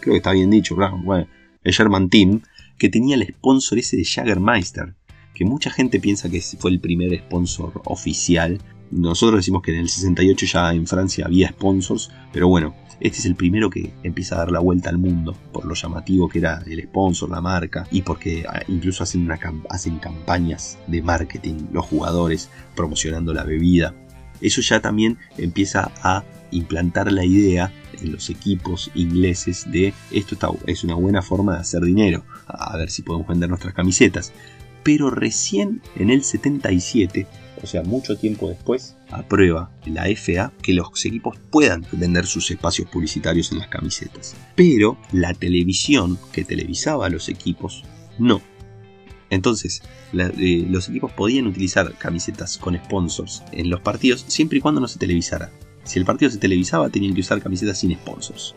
que 0.00 0.16
está 0.16 0.30
bien 0.30 0.50
dicho, 0.50 0.76
Braunschweig, 0.76 1.26
el 1.64 1.74
German 1.74 2.08
Team, 2.08 2.42
que 2.78 2.88
tenía 2.88 3.16
el 3.16 3.26
sponsor 3.26 3.78
ese 3.78 3.96
de 3.96 4.04
Jagermeister, 4.04 4.94
que 5.34 5.44
mucha 5.44 5.70
gente 5.70 5.98
piensa 5.98 6.30
que 6.30 6.40
fue 6.40 6.70
el 6.70 6.80
primer 6.80 7.18
sponsor 7.18 7.82
oficial. 7.86 8.60
Nosotros 8.90 9.40
decimos 9.40 9.62
que 9.62 9.72
en 9.72 9.80
el 9.80 9.88
68 9.88 10.46
ya 10.46 10.72
en 10.72 10.86
Francia 10.86 11.26
había 11.26 11.48
sponsors, 11.48 12.10
pero 12.32 12.48
bueno, 12.48 12.74
este 13.00 13.18
es 13.18 13.26
el 13.26 13.34
primero 13.34 13.70
que 13.70 13.92
empieza 14.02 14.36
a 14.36 14.38
dar 14.38 14.52
la 14.52 14.60
vuelta 14.60 14.90
al 14.90 14.98
mundo, 14.98 15.36
por 15.52 15.64
lo 15.64 15.74
llamativo 15.74 16.28
que 16.28 16.38
era 16.38 16.62
el 16.66 16.82
sponsor, 16.82 17.30
la 17.30 17.40
marca, 17.40 17.86
y 17.90 18.02
porque 18.02 18.44
ah, 18.48 18.62
incluso 18.68 19.02
hacen, 19.02 19.22
una, 19.22 19.38
hacen 19.68 19.98
campañas 19.98 20.78
de 20.86 21.02
marketing 21.02 21.66
los 21.72 21.84
jugadores 21.86 22.50
promocionando 22.76 23.34
la 23.34 23.44
bebida. 23.44 23.94
Eso 24.40 24.60
ya 24.60 24.80
también 24.80 25.18
empieza 25.38 25.90
a 26.02 26.24
implantar 26.50 27.10
la 27.10 27.24
idea 27.24 27.72
los 28.06 28.30
equipos 28.30 28.90
ingleses 28.94 29.70
de 29.70 29.92
esto 30.10 30.36
es 30.66 30.84
una 30.84 30.94
buena 30.94 31.22
forma 31.22 31.54
de 31.54 31.60
hacer 31.60 31.82
dinero, 31.82 32.24
a 32.46 32.76
ver 32.76 32.90
si 32.90 33.02
podemos 33.02 33.28
vender 33.28 33.48
nuestras 33.48 33.74
camisetas 33.74 34.32
pero 34.84 35.10
recién 35.10 35.82
en 35.96 36.10
el 36.10 36.22
77, 36.22 37.26
o 37.60 37.66
sea, 37.66 37.82
mucho 37.82 38.16
tiempo 38.16 38.48
después, 38.50 38.96
aprueba 39.10 39.72
la 39.86 40.04
FA 40.14 40.52
que 40.62 40.74
los 40.74 41.04
equipos 41.04 41.38
puedan 41.50 41.84
vender 41.92 42.26
sus 42.26 42.50
espacios 42.50 42.88
publicitarios 42.88 43.50
en 43.50 43.58
las 43.58 43.68
camisetas. 43.68 44.36
Pero 44.54 44.98
la 45.10 45.32
televisión 45.32 46.18
que 46.32 46.44
televisaba 46.44 47.06
a 47.06 47.10
los 47.10 47.28
equipos, 47.28 47.82
no. 48.18 48.42
Entonces, 49.30 49.82
eh, 50.12 50.66
los 50.68 50.90
equipos 50.90 51.10
podían 51.12 51.46
utilizar 51.46 51.94
camisetas 51.96 52.58
con 52.58 52.76
sponsors 52.76 53.42
en 53.52 53.70
los 53.70 53.80
partidos 53.80 54.24
siempre 54.28 54.58
y 54.58 54.60
cuando 54.60 54.82
no 54.82 54.86
se 54.86 54.98
televisara. 54.98 55.50
Si 55.84 55.98
el 55.98 56.04
partido 56.04 56.30
se 56.30 56.38
televisaba, 56.38 56.88
tenían 56.88 57.14
que 57.14 57.20
usar 57.20 57.42
camisetas 57.42 57.78
sin 57.78 57.94
sponsors. 57.94 58.54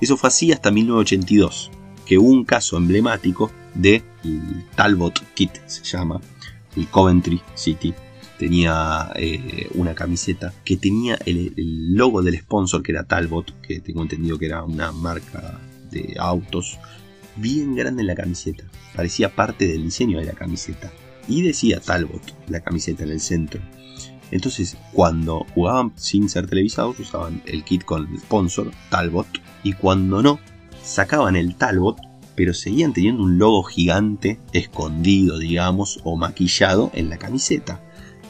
Eso 0.00 0.16
fue 0.16 0.28
así 0.28 0.52
hasta 0.52 0.70
1982, 0.70 1.70
que 2.04 2.18
hubo 2.18 2.28
un 2.28 2.44
caso 2.44 2.76
emblemático 2.76 3.52
de 3.74 4.02
Talbot 4.74 5.22
Kit, 5.34 5.52
se 5.66 5.84
llama, 5.84 6.20
el 6.76 6.88
Coventry 6.88 7.40
City. 7.54 7.94
Tenía 8.38 9.12
eh, 9.14 9.68
una 9.74 9.94
camiseta 9.94 10.52
que 10.64 10.76
tenía 10.76 11.16
el, 11.26 11.94
logo 11.94 12.22
del 12.22 12.38
sponsor, 12.38 12.82
que 12.82 12.92
era 12.92 13.04
Talbot, 13.04 13.60
que 13.60 13.80
tengo 13.80 14.02
entendido 14.02 14.38
que 14.38 14.46
era 14.46 14.64
una 14.64 14.90
marca 14.90 15.60
de 15.90 16.16
autos, 16.18 16.78
bien 17.36 17.76
grande 17.76 18.00
en 18.00 18.08
la 18.08 18.16
camiseta. 18.16 18.64
Parecía 18.96 19.34
parte 19.34 19.68
del 19.68 19.84
diseño 19.84 20.18
de 20.18 20.24
la 20.24 20.32
camiseta. 20.32 20.90
Y 21.28 21.42
decía 21.42 21.80
Talbot, 21.80 22.34
la 22.48 22.60
camiseta 22.60 23.04
en 23.04 23.10
el 23.10 23.20
centro. 23.20 23.60
Entonces, 24.32 24.76
cuando 24.92 25.46
jugaban 25.54 25.92
sin 25.94 26.28
ser 26.28 26.48
televisados, 26.48 26.98
usaban 26.98 27.42
el 27.46 27.62
kit 27.62 27.84
con 27.84 28.08
el 28.10 28.18
sponsor, 28.18 28.72
Talbot. 28.90 29.28
Y 29.62 29.74
cuando 29.74 30.22
no, 30.22 30.40
sacaban 30.82 31.36
el 31.36 31.54
Talbot 31.54 32.00
pero 32.34 32.54
seguían 32.54 32.92
teniendo 32.92 33.22
un 33.22 33.38
logo 33.38 33.62
gigante 33.62 34.40
escondido, 34.52 35.38
digamos, 35.38 36.00
o 36.04 36.16
maquillado 36.16 36.90
en 36.94 37.10
la 37.10 37.18
camiseta. 37.18 37.80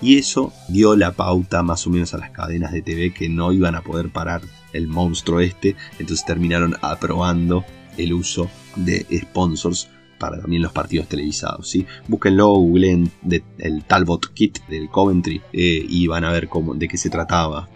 Y 0.00 0.18
eso 0.18 0.52
dio 0.68 0.96
la 0.96 1.12
pauta 1.12 1.62
más 1.62 1.86
o 1.86 1.90
menos 1.90 2.12
a 2.12 2.18
las 2.18 2.30
cadenas 2.30 2.72
de 2.72 2.82
TV 2.82 3.14
que 3.14 3.28
no 3.28 3.52
iban 3.52 3.76
a 3.76 3.82
poder 3.82 4.10
parar 4.10 4.42
el 4.72 4.88
monstruo 4.88 5.40
este, 5.40 5.76
entonces 5.98 6.26
terminaron 6.26 6.74
aprobando 6.82 7.64
el 7.96 8.12
uso 8.12 8.50
de 8.74 9.06
sponsors 9.20 9.88
también 10.30 10.62
los 10.62 10.72
partidos 10.72 11.08
televisados. 11.08 11.68
¿sí? 11.68 11.86
Búsquenlo, 12.08 12.48
googleen 12.54 13.10
el 13.58 13.84
Talbot 13.84 14.32
Kit 14.32 14.58
del 14.68 14.88
Coventry 14.88 15.40
eh, 15.52 15.84
y 15.88 16.06
van 16.06 16.24
a 16.24 16.32
ver 16.32 16.48
cómo, 16.48 16.74
de 16.74 16.88
qué 16.88 16.96
se 16.96 17.10
trataba. 17.10 17.68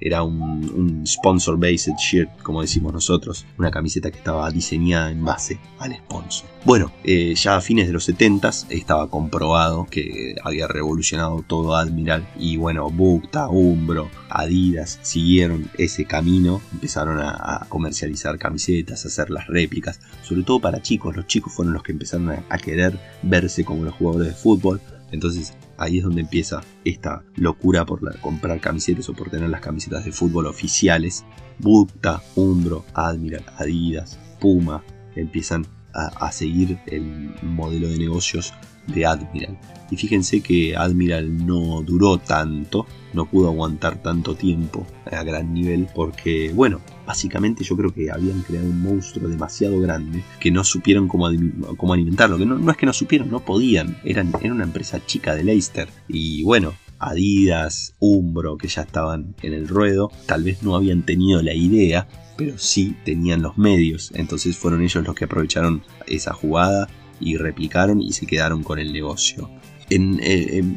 Era 0.00 0.22
un, 0.22 1.04
sponsor 1.06 1.58
based 1.58 1.94
shirt, 1.98 2.30
como 2.42 2.62
decimos 2.62 2.92
nosotros, 2.92 3.46
una 3.58 3.70
camiseta 3.70 4.10
que 4.10 4.18
estaba 4.18 4.50
diseñada 4.50 5.10
en 5.10 5.24
base 5.24 5.58
al 5.78 5.96
sponsor. 5.96 6.48
Bueno, 6.64 6.92
eh, 7.04 7.34
ya 7.34 7.56
a 7.56 7.60
fines 7.60 7.86
de 7.86 7.92
los 7.92 8.04
70 8.04 8.50
estaba 8.68 9.08
comprobado 9.08 9.86
que 9.90 10.34
había 10.44 10.68
revolucionado 10.68 11.42
todo 11.46 11.74
Admiral 11.74 12.28
y 12.38 12.56
bueno, 12.56 12.90
Bukta, 12.90 13.48
Umbro, 13.48 14.10
Adidas 14.28 14.98
siguieron 15.02 15.70
ese 15.78 16.04
camino, 16.04 16.60
empezaron 16.72 17.18
a, 17.20 17.66
comercializar 17.68 18.38
camisetas, 18.38 19.04
a 19.04 19.08
hacer 19.08 19.30
las 19.30 19.46
réplicas, 19.46 20.00
sobre 20.22 20.42
todo 20.42 20.60
para 20.60 20.82
chicos, 20.82 21.16
los 21.16 21.26
chicos 21.26 21.52
fueron 21.52 21.74
los 21.74 21.82
que 21.82 21.92
empezaron 21.92 22.30
a 22.30 22.58
querer 22.58 22.98
verse 23.22 23.64
como 23.64 23.84
los 23.84 23.94
jugadores 23.94 24.28
de 24.28 24.34
fútbol, 24.34 24.80
entonces 25.12 25.54
ahí 25.80 25.98
es 25.98 26.04
donde 26.04 26.20
empieza 26.20 26.60
esta 26.84 27.24
locura 27.36 27.84
por 27.84 28.20
comprar 28.20 28.60
camisetas 28.60 29.08
o 29.08 29.14
por 29.14 29.30
tener 29.30 29.48
las 29.48 29.62
camisetas 29.62 30.04
de 30.04 30.12
fútbol 30.12 30.46
oficiales. 30.46 31.24
Bukta, 31.58 32.22
Umbro, 32.36 32.84
Admiral, 32.94 33.44
Adidas, 33.56 34.18
Puma 34.38 34.84
empiezan 35.16 35.66
a, 35.92 36.30
seguir 36.30 36.78
el 36.86 37.34
modelo 37.42 37.88
de 37.88 37.98
negocios 37.98 38.54
de 38.86 39.06
Admiral. 39.06 39.58
Y 39.90 39.96
fíjense 39.96 40.40
que 40.40 40.76
Admiral 40.76 41.44
no 41.44 41.82
duró 41.82 42.18
tanto, 42.18 42.86
no 43.12 43.26
pudo 43.26 43.48
aguantar 43.48 44.00
tanto 44.00 44.36
tiempo 44.36 44.86
a 45.10 45.24
gran 45.24 45.52
nivel 45.52 45.88
porque, 45.92 46.52
bueno, 46.54 46.80
básicamente 47.04 47.64
yo 47.64 47.76
creo 47.76 47.92
que 47.92 48.10
habían 48.10 48.42
creado 48.42 48.66
un 48.66 48.82
monstruo 48.82 49.28
demasiado 49.28 49.80
grande 49.80 50.22
que 50.38 50.52
no 50.52 50.62
supieron 50.62 51.08
cómo, 51.08 51.28
cómo 51.76 51.92
alimentarlo. 51.92 52.38
Que 52.38 52.46
no, 52.46 52.56
no, 52.56 52.70
es 52.70 52.76
que 52.76 52.86
no 52.86 52.92
supieron, 52.92 53.30
no 53.30 53.40
podían. 53.40 53.96
Eran, 54.04 54.32
era 54.40 54.52
una 54.52 54.64
empresa 54.64 55.04
chica 55.04 55.34
de 55.34 55.42
Leicester. 55.42 55.88
Y 56.06 56.44
bueno, 56.44 56.72
Adidas, 57.00 57.94
Umbro, 57.98 58.58
que 58.58 58.68
ya 58.68 58.82
estaban 58.82 59.34
en 59.42 59.54
el 59.54 59.66
ruedo, 59.66 60.12
tal 60.26 60.44
vez 60.44 60.62
no 60.62 60.76
habían 60.76 61.02
tenido 61.02 61.42
la 61.42 61.54
idea 61.54 62.06
pero 62.40 62.56
sí 62.56 62.96
tenían 63.04 63.42
los 63.42 63.58
medios. 63.58 64.12
Entonces 64.14 64.56
fueron 64.56 64.80
ellos 64.80 65.04
los 65.04 65.14
que 65.14 65.26
aprovecharon 65.26 65.82
esa 66.06 66.32
jugada 66.32 66.88
y 67.20 67.36
replicaron 67.36 68.00
y 68.00 68.12
se 68.12 68.26
quedaron 68.26 68.62
con 68.62 68.78
el 68.78 68.92
negocio. 68.92 69.50
En, 69.88 70.16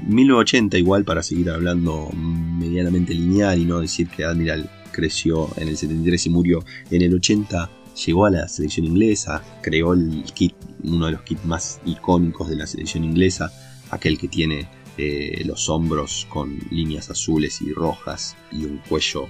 1980 0.08 0.78
igual 0.78 1.06
para 1.06 1.22
seguir 1.22 1.50
hablando 1.50 2.10
medianamente 2.14 3.14
lineal 3.14 3.60
y 3.60 3.66
no 3.66 3.80
decir 3.80 4.08
que 4.10 4.24
Admiral 4.24 4.70
creció 4.92 5.50
en 5.58 5.68
el 5.68 5.78
73 5.78 6.26
y 6.26 6.30
murió 6.30 6.66
en 6.90 7.02
el 7.02 7.14
80 7.14 7.70
llegó 8.06 8.26
a 8.26 8.32
la 8.32 8.48
selección 8.48 8.86
inglesa, 8.86 9.44
creó 9.62 9.94
el 9.94 10.24
kit, 10.34 10.56
uno 10.84 11.06
de 11.06 11.14
los 11.14 11.22
kits 11.22 11.46
más 11.46 11.80
icónicos 11.86 12.50
de 12.50 12.56
la 12.56 12.68
selección 12.68 13.04
inglesa, 13.04 13.52
aquel 13.92 14.18
que 14.18 14.28
tiene 14.28 14.68
eh, 14.98 15.44
los 15.46 15.70
hombros 15.70 16.28
con 16.30 16.60
líneas 16.70 17.10
azules 17.10 17.62
y 17.62 17.72
rojas 17.74 18.36
y 18.52 18.66
un 18.66 18.78
cuello 18.90 19.28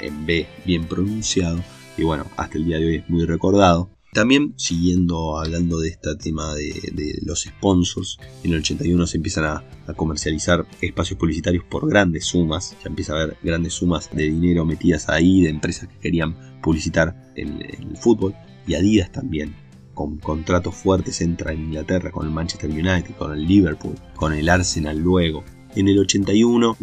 en 0.00 0.26
B 0.26 0.46
bien 0.64 0.86
pronunciado. 0.86 1.62
Y 1.96 2.02
bueno, 2.02 2.26
hasta 2.36 2.58
el 2.58 2.64
día 2.64 2.78
de 2.78 2.86
hoy 2.86 2.96
es 2.96 3.08
muy 3.08 3.24
recordado. 3.24 3.88
También, 4.14 4.54
siguiendo 4.56 5.40
hablando 5.40 5.80
de 5.80 5.88
este 5.88 6.14
tema 6.14 6.54
de, 6.54 7.18
los 7.24 7.42
sponsors, 7.42 8.20
en 8.44 8.52
el 8.52 8.60
81 8.60 9.08
se 9.08 9.16
empiezan 9.16 9.44
a, 9.44 9.64
comercializar 9.96 10.64
espacios 10.80 11.18
publicitarios 11.18 11.64
por 11.64 11.88
grandes 11.88 12.24
sumas, 12.24 12.76
ya 12.82 12.88
empieza 12.90 13.12
a 13.12 13.16
haber 13.22 13.36
grandes 13.42 13.74
sumas 13.74 14.08
de 14.12 14.22
dinero 14.22 14.64
metidas 14.64 15.08
ahí, 15.08 15.42
de 15.42 15.50
empresas 15.50 15.88
que 15.88 15.98
querían 15.98 16.60
publicitar 16.62 17.32
en, 17.34 17.60
el 17.60 17.96
fútbol, 17.96 18.36
y 18.68 18.74
Adidas 18.74 19.10
también, 19.10 19.56
con 19.94 20.18
contratos 20.18 20.76
fuertes 20.76 21.20
entra 21.20 21.52
en 21.52 21.64
Inglaterra 21.64 22.12
con 22.12 22.24
el 22.24 22.32
Manchester 22.32 22.70
United, 22.70 23.16
con 23.18 23.32
el 23.32 23.44
Liverpool, 23.44 23.96
con 24.14 24.32
el 24.32 24.48
Arsenal 24.48 24.96
luego, 24.96 25.42
en 25.76 25.88
el 25.88 25.98
81 25.98 26.76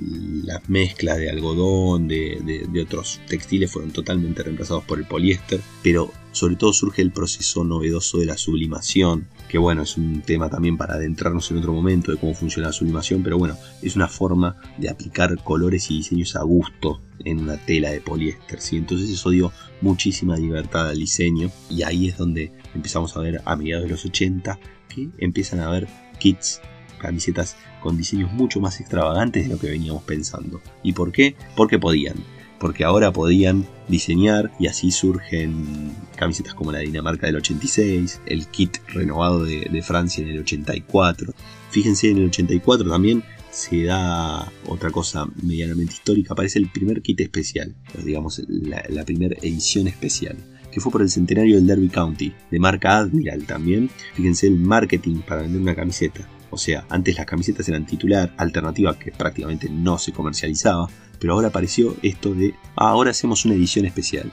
las 0.43 0.69
mezclas 0.69 1.17
de 1.17 1.29
algodón, 1.29 2.07
de, 2.07 2.67
otros 2.81 3.21
textiles 3.27 3.71
fueron 3.71 3.91
totalmente 3.91 4.43
reemplazados 4.43 4.83
por 4.83 4.99
el 4.99 5.05
poliéster, 5.05 5.61
pero 5.81 6.11
sobre 6.31 6.55
todo 6.55 6.73
surge 6.73 7.01
el 7.01 7.11
proceso 7.11 7.63
novedoso 7.63 8.19
de 8.19 8.25
la 8.25 8.37
sublimación, 8.37 9.27
que 9.49 9.57
bueno, 9.57 9.83
es 9.83 9.97
un 9.97 10.21
tema 10.21 10.49
también 10.49 10.77
para 10.77 10.95
adentrarnos 10.95 11.51
en 11.51 11.57
otro 11.57 11.73
momento 11.73 12.11
de 12.11 12.17
cómo 12.17 12.33
funciona 12.33 12.69
la 12.69 12.73
sublimación, 12.73 13.23
pero 13.23 13.37
bueno, 13.37 13.57
es 13.81 13.95
una 13.95 14.07
forma 14.07 14.57
de 14.77 14.89
aplicar 14.89 15.41
colores 15.43 15.89
y 15.91 15.97
diseños 15.97 16.35
a 16.35 16.43
gusto 16.43 17.01
en 17.23 17.39
una 17.39 17.57
tela 17.57 17.91
de 17.91 18.01
poliéster, 18.01 18.61
¿sí? 18.61 18.77
entonces 18.77 19.09
eso 19.09 19.29
dio 19.29 19.51
muchísima 19.81 20.37
libertad 20.37 20.89
al 20.89 20.97
diseño 20.97 21.51
y 21.69 21.83
ahí 21.83 22.07
es 22.07 22.17
donde 22.17 22.51
empezamos 22.73 23.15
a 23.15 23.19
ver 23.19 23.41
a 23.45 23.55
mediados 23.55 23.85
de 23.85 23.91
los 23.91 24.05
80 24.05 24.59
que 24.89 25.09
empiezan 25.19 25.59
a 25.59 25.67
haber 25.67 25.87
kits 26.19 26.61
camisetas 27.01 27.57
con 27.81 27.97
diseños 27.97 28.31
mucho 28.31 28.59
más 28.59 28.79
extravagantes 28.79 29.43
de 29.43 29.53
lo 29.53 29.59
que 29.59 29.69
veníamos 29.69 30.03
pensando. 30.03 30.61
¿Y 30.83 30.93
por 30.93 31.11
qué? 31.11 31.35
Porque 31.55 31.79
podían. 31.79 32.15
Porque 32.59 32.83
ahora 32.83 33.11
podían 33.11 33.65
diseñar 33.87 34.51
y 34.59 34.67
así 34.67 34.91
surgen 34.91 35.91
camisetas 36.15 36.53
como 36.53 36.71
la 36.71 36.79
Dinamarca 36.79 37.25
del 37.25 37.37
86, 37.37 38.21
el 38.27 38.47
kit 38.47 38.77
renovado 38.89 39.43
de, 39.43 39.81
Francia 39.81 40.23
en 40.23 40.29
el 40.29 40.39
84. 40.39 41.33
Fíjense, 41.71 42.11
en 42.11 42.17
el 42.17 42.25
84 42.27 42.87
también 42.87 43.23
se 43.49 43.83
da 43.83 44.51
otra 44.67 44.91
cosa 44.91 45.25
medianamente 45.41 45.93
histórica, 45.93 46.33
aparece 46.33 46.59
el 46.59 46.69
primer 46.69 47.01
kit 47.01 47.19
especial, 47.19 47.75
digamos 48.03 48.41
la, 48.47 48.83
la 48.89 49.03
primera 49.03 49.35
edición 49.41 49.87
especial 49.87 50.37
que 50.71 50.79
fue 50.79 50.91
por 50.91 51.01
el 51.01 51.09
centenario 51.09 51.55
del 51.55 51.67
Derby 51.67 51.89
County, 51.89 52.33
de 52.49 52.59
marca 52.59 52.97
Admiral 52.97 53.45
también. 53.45 53.89
Fíjense 54.15 54.47
el 54.47 54.55
marketing 54.55 55.17
para 55.17 55.43
vender 55.43 55.61
una 55.61 55.75
camiseta. 55.75 56.27
O 56.51 56.57
sea, 56.57 56.85
antes 56.89 57.15
las 57.15 57.25
camisetas 57.25 57.67
eran 57.69 57.85
titular, 57.85 58.33
alternativa 58.37 58.99
que 58.99 59.11
prácticamente 59.11 59.69
no 59.69 59.97
se 59.97 60.11
comercializaba, 60.11 60.87
pero 61.19 61.33
ahora 61.33 61.47
apareció 61.47 61.95
esto 62.03 62.33
de, 62.33 62.53
ah, 62.75 62.89
ahora 62.89 63.11
hacemos 63.11 63.45
una 63.45 63.55
edición 63.55 63.85
especial, 63.85 64.31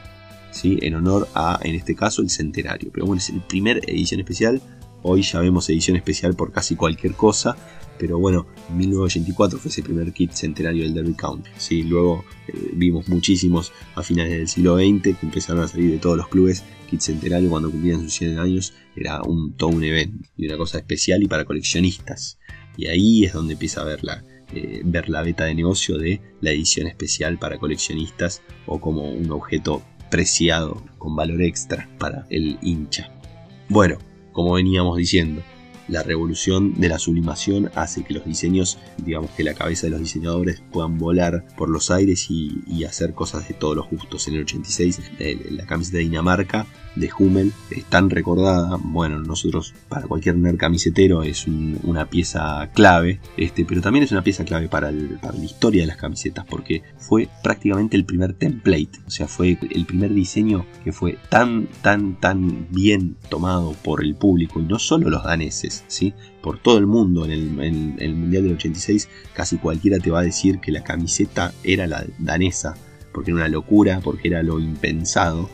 ¿sí? 0.51 0.79
En 0.83 0.95
honor 0.95 1.29
a, 1.35 1.61
en 1.63 1.75
este 1.75 1.95
caso, 1.95 2.21
el 2.21 2.31
centenario. 2.31 2.91
Pero 2.93 3.07
bueno, 3.07 3.19
es 3.19 3.31
el 3.31 3.41
primer 3.41 3.81
edición 3.89 4.21
especial, 4.21 4.61
hoy 5.03 5.23
ya 5.23 5.41
vemos 5.41 5.69
edición 5.71 5.97
especial 5.97 6.35
por 6.35 6.53
casi 6.53 6.77
cualquier 6.77 7.15
cosa, 7.15 7.57
pero 7.99 8.19
bueno, 8.19 8.47
1984 8.75 9.59
fue 9.59 9.71
ese 9.71 9.83
primer 9.83 10.13
kit 10.13 10.33
centenario 10.33 10.85
del 10.85 10.95
Derby 10.95 11.15
County. 11.15 11.51
¿sí? 11.57 11.83
Luego 11.83 12.25
eh, 12.47 12.71
vimos 12.75 13.09
muchísimos 13.09 13.73
a 13.95 14.03
finales 14.03 14.33
del 14.33 14.49
siglo 14.49 14.77
XX 14.77 15.03
que 15.03 15.17
empezaron 15.23 15.65
a 15.65 15.69
salir 15.69 15.91
de 15.91 15.99
todos 15.99 16.17
los 16.17 16.29
clubes. 16.29 16.65
Centenario 16.97 17.51
cuando 17.51 17.71
cumplían 17.71 18.03
sus 18.03 18.15
100 18.15 18.39
años 18.39 18.73
era 18.97 19.23
un, 19.23 19.53
todo 19.55 19.71
un 19.71 19.85
evento 19.85 20.29
y 20.37 20.47
una 20.47 20.57
cosa 20.57 20.79
especial 20.79 21.23
y 21.23 21.29
para 21.29 21.45
coleccionistas. 21.45 22.39
Y 22.77 22.87
ahí 22.87 23.25
es 23.25 23.33
donde 23.33 23.55
empieza 23.55 23.83
a 23.83 23.85
ver 23.85 24.03
la, 24.03 24.25
eh, 24.55 24.81
ver 24.85 25.09
la 25.09 25.23
beta 25.23 25.45
de 25.45 25.55
negocio 25.55 25.99
de 25.99 26.21
la 26.41 26.51
edición 26.51 26.87
especial 26.87 27.39
para 27.39 27.59
coleccionistas 27.59 28.43
o 28.67 28.81
como 28.81 29.11
un 29.11 29.31
objeto 29.31 29.83
preciado 30.11 30.83
con 30.97 31.15
valor 31.15 31.43
extra 31.43 31.89
para 31.99 32.27
el 32.31 32.59
hincha. 32.63 33.13
Bueno, 33.69 33.99
como 34.33 34.55
veníamos 34.55 34.97
diciendo, 34.97 35.43
la 35.89 36.03
revolución 36.03 36.75
de 36.75 36.89
la 36.89 36.99
sublimación 36.99 37.71
hace 37.75 38.05
que 38.05 38.15
los 38.15 38.25
diseños, 38.25 38.79
digamos 38.99 39.31
que 39.33 39.45
la 39.45 39.55
cabeza 39.55 39.87
de 39.87 39.91
los 39.91 40.01
diseñadores 40.01 40.63
puedan 40.71 40.99
volar 40.99 41.47
por 41.57 41.69
los 41.69 41.91
aires 41.91 42.27
y, 42.31 42.85
hacer 42.89 43.13
cosas 43.13 43.47
de 43.47 43.55
todos 43.55 43.77
los 43.77 43.91
gustos. 43.91 44.29
En 44.29 44.35
el 44.35 44.43
86, 44.43 45.01
la 45.51 45.67
camiseta 45.67 45.99
de 45.99 46.05
Dinamarca 46.05 46.67
de 46.99 47.11
Hummel 47.19 47.53
es 47.71 47.85
tan 47.85 48.11
recordada. 48.11 48.79
Bueno, 48.83 49.21
nosotros, 49.21 49.75
para 49.89 50.07
cualquier 50.07 50.37
nerd 50.37 50.57
camisetero, 50.57 51.23
es 51.23 51.47
una 51.47 52.07
pieza 52.07 52.71
clave, 52.75 53.21
este, 53.37 53.65
pero 53.65 53.81
también 53.81 54.05
es 54.05 54.13
una 54.13 54.23
pieza 54.23 54.45
clave 54.45 54.69
para, 54.69 54.93
para 55.21 55.37
la 55.37 55.45
historia 55.45 55.83
de 55.83 55.89
las 55.89 55.97
camisetas, 55.97 56.45
porque 56.47 56.83
fue 56.99 57.29
prácticamente 57.43 57.97
el 57.97 58.05
primer 58.05 58.35
template, 58.35 58.91
o 59.07 59.11
sea, 59.11 59.29
fue 59.29 59.59
el 59.71 59.87
primer 59.87 60.13
diseño 60.13 60.67
que 60.85 60.93
fue 60.93 61.19
tan, 61.29 61.69
tan, 61.83 62.19
tan 62.21 62.69
bien 62.71 63.17
tomado 63.29 63.73
por 63.83 64.03
el 64.03 64.15
público, 64.15 64.61
y 64.61 64.65
no 64.65 64.79
solo 64.79 65.11
los 65.11 65.25
daneses 65.25 65.85
¿sí? 65.87 66.15
Por 66.43 66.59
todo 66.59 66.79
el 66.79 66.87
mundo 66.87 67.25
en 67.25 67.61
el, 67.61 68.15
Mundial 68.15 68.45
del 68.45 68.55
86 68.55 69.09
casi 69.35 69.59
cualquiera 69.59 69.99
te 69.99 70.11
va 70.11 70.21
a 70.21 70.23
decir 70.23 70.61
que 70.61 70.73
la 70.73 70.83
camiseta 70.83 71.53
era 71.63 71.87
la 71.87 72.05
danesa, 72.19 72.75
porque 73.13 73.31
era 73.31 73.37
una 73.37 73.49
locura, 73.49 74.01
porque 74.03 74.29
era 74.29 74.43
lo 74.43 74.61
impensado. 74.61 75.49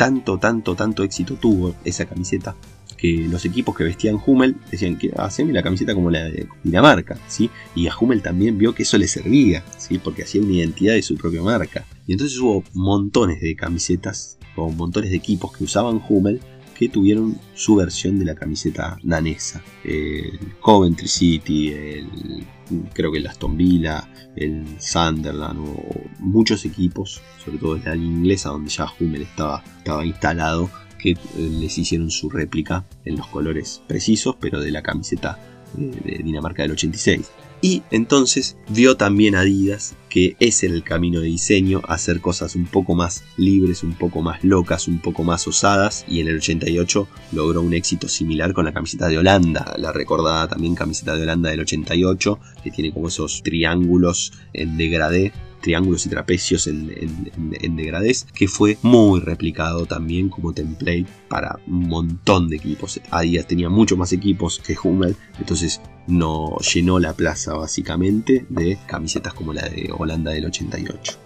Tanto, 0.00 0.38
tanto, 0.38 0.74
tanto 0.74 1.04
éxito 1.04 1.34
tuvo 1.34 1.74
esa 1.84 2.06
camiseta 2.06 2.56
que 2.96 3.28
los 3.28 3.44
equipos 3.44 3.76
que 3.76 3.84
vestían 3.84 4.18
Hummel 4.24 4.56
decían 4.70 4.96
que 4.96 5.12
haceme 5.14 5.52
la 5.52 5.62
camiseta 5.62 5.94
como 5.94 6.10
la 6.10 6.24
de 6.24 6.48
Dinamarca, 6.64 7.18
¿sí? 7.28 7.50
Y 7.74 7.86
a 7.86 7.92
Hummel 7.94 8.22
también 8.22 8.56
vio 8.56 8.74
que 8.74 8.84
eso 8.84 8.96
le 8.96 9.06
servía, 9.06 9.62
¿sí? 9.76 9.98
Porque 9.98 10.22
hacía 10.22 10.40
una 10.40 10.54
identidad 10.54 10.94
de 10.94 11.02
su 11.02 11.16
propia 11.16 11.42
marca. 11.42 11.84
Y 12.06 12.12
entonces 12.12 12.38
hubo 12.38 12.64
montones 12.72 13.42
de 13.42 13.54
camisetas 13.54 14.38
o 14.56 14.70
montones 14.70 15.10
de 15.10 15.18
equipos 15.18 15.54
que 15.54 15.64
usaban 15.64 16.00
Hummel 16.08 16.40
que 16.78 16.88
tuvieron 16.88 17.38
su 17.52 17.76
versión 17.76 18.18
de 18.18 18.24
la 18.24 18.34
camiseta 18.34 18.96
danesa. 19.02 19.62
El 19.84 20.38
Coventry 20.60 21.08
City, 21.08 21.72
el, 21.74 22.46
creo 22.92 23.12
que 23.12 23.18
el 23.18 23.26
Aston 23.26 23.56
Villa, 23.56 24.08
el 24.36 24.64
Sunderland, 24.78 25.60
o 25.60 26.00
muchos 26.18 26.64
equipos, 26.64 27.20
sobre 27.44 27.58
todo 27.58 27.76
en 27.76 27.84
la 27.84 27.94
liga 27.94 28.12
inglesa, 28.12 28.50
donde 28.50 28.70
ya 28.70 28.86
Hummel 28.98 29.22
estaba, 29.22 29.62
estaba 29.78 30.04
instalado, 30.04 30.70
que 30.98 31.12
eh, 31.12 31.16
les 31.36 31.76
hicieron 31.78 32.10
su 32.10 32.28
réplica 32.30 32.84
en 33.04 33.16
los 33.16 33.26
colores 33.28 33.82
precisos, 33.86 34.36
pero 34.38 34.60
de 34.60 34.70
la 34.70 34.82
camiseta 34.82 35.38
de 35.74 36.20
Dinamarca 36.24 36.62
del 36.62 36.72
86. 36.72 37.30
Y 37.62 37.82
entonces 37.90 38.56
vio 38.68 38.96
también 38.96 39.34
Adidas 39.34 39.96
que 40.08 40.36
ese 40.40 40.66
era 40.66 40.74
el 40.74 40.82
camino 40.82 41.20
de 41.20 41.26
diseño, 41.26 41.82
hacer 41.86 42.20
cosas 42.20 42.56
un 42.56 42.66
poco 42.66 42.94
más 42.94 43.22
libres, 43.36 43.82
un 43.82 43.92
poco 43.92 44.22
más 44.22 44.42
locas, 44.42 44.88
un 44.88 44.98
poco 44.98 45.24
más 45.24 45.46
osadas. 45.46 46.04
Y 46.08 46.20
en 46.20 46.28
el 46.28 46.36
88 46.36 47.08
logró 47.32 47.62
un 47.62 47.74
éxito 47.74 48.08
similar 48.08 48.52
con 48.52 48.64
la 48.64 48.72
camiseta 48.72 49.08
de 49.08 49.18
Holanda, 49.18 49.74
la 49.78 49.92
recordada 49.92 50.48
también 50.48 50.74
camiseta 50.74 51.16
de 51.16 51.22
Holanda 51.22 51.50
del 51.50 51.60
88, 51.60 52.38
que 52.64 52.70
tiene 52.70 52.92
como 52.92 53.08
esos 53.08 53.42
triángulos 53.42 54.32
en 54.52 54.76
degradé 54.76 55.32
triángulos 55.60 56.06
y 56.06 56.08
trapecios 56.08 56.66
en, 56.66 57.30
en, 57.60 57.76
degradés, 57.76 58.26
que 58.34 58.48
fue 58.48 58.78
muy 58.82 59.20
replicado 59.20 59.86
también 59.86 60.28
como 60.28 60.52
template 60.52 61.06
para 61.28 61.58
un 61.66 61.88
montón 61.88 62.48
de 62.48 62.56
equipos. 62.56 63.00
Adidas 63.10 63.46
tenía 63.46 63.68
mucho 63.68 63.96
más 63.96 64.12
equipos 64.12 64.58
que 64.58 64.76
Hummel, 64.82 65.16
entonces 65.38 65.80
no 66.06 66.56
llenó 66.58 66.98
la 66.98 67.14
plaza 67.14 67.54
básicamente 67.54 68.46
de 68.48 68.78
camisetas 68.86 69.34
como 69.34 69.52
la 69.52 69.62
de 69.62 69.90
Holanda 69.96 70.32
del 70.32 70.46
88. 70.46 71.18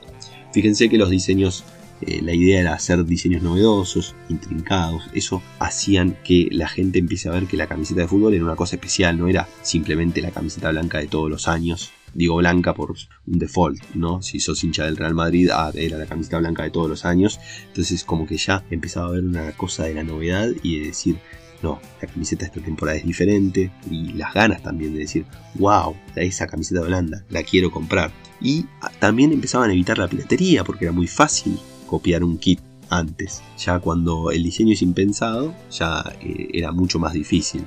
Fíjense 0.53 0.88
que 0.88 0.99
los 0.99 1.11
diseños 1.11 1.64
eh, 2.01 2.20
la 2.23 2.35
idea 2.35 2.61
era 2.61 2.75
hacer 2.75 3.05
diseños 3.05 3.42
novedosos, 3.42 4.14
intrincados, 4.29 5.05
eso 5.14 5.42
hacían 5.59 6.16
que 6.25 6.49
la 6.51 6.68
gente 6.68 6.99
empiece 6.99 7.29
a 7.29 7.33
ver 7.33 7.47
que 7.47 7.57
la 7.57 7.66
camiseta 7.66 8.03
de 8.03 8.09
fútbol 8.09 8.35
era 8.35 8.44
una 8.44 8.57
cosa 8.57 8.77
especial, 8.77 9.16
no 9.16 9.29
era 9.29 9.49
simplemente 9.62 10.20
la 10.20 10.31
camiseta 10.31 10.70
blanca 10.70 10.99
de 10.99 11.07
todos 11.07 11.31
los 11.31 11.49
años, 11.49 11.92
digo 12.14 12.37
blanca 12.37 12.74
por 12.74 12.90
un 12.90 13.38
default, 13.38 13.83
¿no? 13.94 14.22
Si 14.22 14.40
sos 14.40 14.62
hincha 14.64 14.85
del 14.85 14.96
Real 14.96 15.14
Madrid, 15.14 15.50
ah, 15.53 15.70
era 15.74 15.98
la 15.98 16.07
camiseta 16.07 16.38
blanca 16.38 16.62
de 16.62 16.70
todos 16.70 16.88
los 16.88 17.05
años. 17.05 17.38
Entonces 17.66 18.05
como 18.05 18.27
que 18.27 18.37
ya 18.37 18.64
empezaba 18.70 19.09
a 19.09 19.12
ver 19.12 19.24
una 19.24 19.53
cosa 19.53 19.85
de 19.85 19.94
la 19.94 20.05
novedad 20.05 20.50
y 20.62 20.81
de 20.81 20.87
decir, 20.87 21.16
no, 21.62 21.81
la 22.00 22.09
camiseta 22.09 22.46
esta 22.46 22.61
temporada 22.61 22.98
es 22.98 23.07
diferente 23.07 23.72
y 23.90 24.12
las 24.12 24.35
ganas 24.35 24.62
también 24.62 24.92
de 24.92 25.00
decir, 25.00 25.24
wow, 25.55 25.94
esa 26.14 26.46
camiseta 26.46 26.83
blanda, 26.83 27.24
la 27.31 27.42
quiero 27.42 27.70
comprar. 27.70 28.12
Y 28.40 28.66
ah, 28.81 28.90
también 28.98 29.33
empezaban 29.33 29.70
a 29.70 29.72
evitar 29.72 29.98
la 29.98 30.09
piratería 30.09 30.64
porque 30.64 30.85
era 30.85 30.92
muy 30.92 31.07
fácil 31.07 31.59
copiar 31.87 32.22
un 32.24 32.38
kit 32.38 32.61
antes. 32.90 33.42
Ya 33.59 33.79
cuando 33.81 34.31
el 34.31 34.42
diseño 34.42 34.72
es 34.72 34.83
impensado, 34.83 35.55
ya 35.70 36.05
eh, 36.20 36.48
era 36.53 36.72
mucho 36.72 36.98
más 36.98 37.12
difícil. 37.12 37.64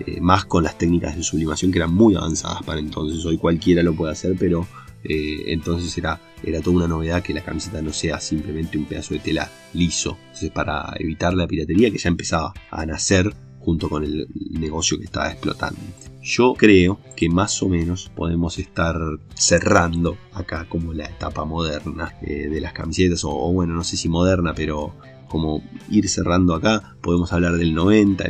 Eh, 0.00 0.20
más 0.20 0.44
con 0.44 0.64
las 0.64 0.78
técnicas 0.78 1.16
de 1.16 1.22
sublimación 1.22 1.72
que 1.72 1.78
eran 1.78 1.94
muy 1.94 2.14
avanzadas 2.14 2.62
para 2.62 2.80
entonces. 2.80 3.24
Hoy 3.24 3.38
cualquiera 3.38 3.82
lo 3.82 3.94
puede 3.94 4.12
hacer, 4.12 4.36
pero 4.38 4.66
eh, 5.04 5.44
entonces 5.52 5.96
era, 5.98 6.20
era 6.42 6.60
toda 6.60 6.76
una 6.76 6.88
novedad 6.88 7.22
que 7.22 7.34
la 7.34 7.42
camiseta 7.42 7.82
no 7.82 7.92
sea 7.92 8.20
simplemente 8.20 8.78
un 8.78 8.86
pedazo 8.86 9.14
de 9.14 9.20
tela 9.20 9.50
liso. 9.72 10.16
Entonces 10.26 10.50
para 10.50 10.94
evitar 10.98 11.34
la 11.34 11.46
piratería 11.46 11.90
que 11.90 11.98
ya 11.98 12.08
empezaba 12.08 12.52
a 12.70 12.86
nacer 12.86 13.34
junto 13.64 13.88
con 13.88 14.04
el 14.04 14.28
negocio 14.50 14.98
que 14.98 15.04
estaba 15.04 15.30
explotando. 15.30 15.80
Yo 16.22 16.54
creo 16.54 16.98
que 17.16 17.28
más 17.28 17.62
o 17.62 17.68
menos 17.68 18.10
podemos 18.14 18.58
estar 18.58 18.96
cerrando 19.34 20.16
acá 20.32 20.66
como 20.68 20.92
la 20.92 21.06
etapa 21.06 21.44
moderna 21.44 22.14
eh, 22.22 22.48
de 22.48 22.60
las 22.60 22.72
camisetas, 22.72 23.24
o, 23.24 23.52
bueno, 23.52 23.74
no 23.74 23.84
sé 23.84 23.96
si 23.96 24.08
moderna, 24.08 24.54
pero 24.54 24.94
como 25.34 25.64
ir 25.90 26.08
cerrando 26.08 26.54
acá, 26.54 26.94
podemos 27.00 27.32
hablar 27.32 27.54
del 27.54 27.74
90, 27.74 28.24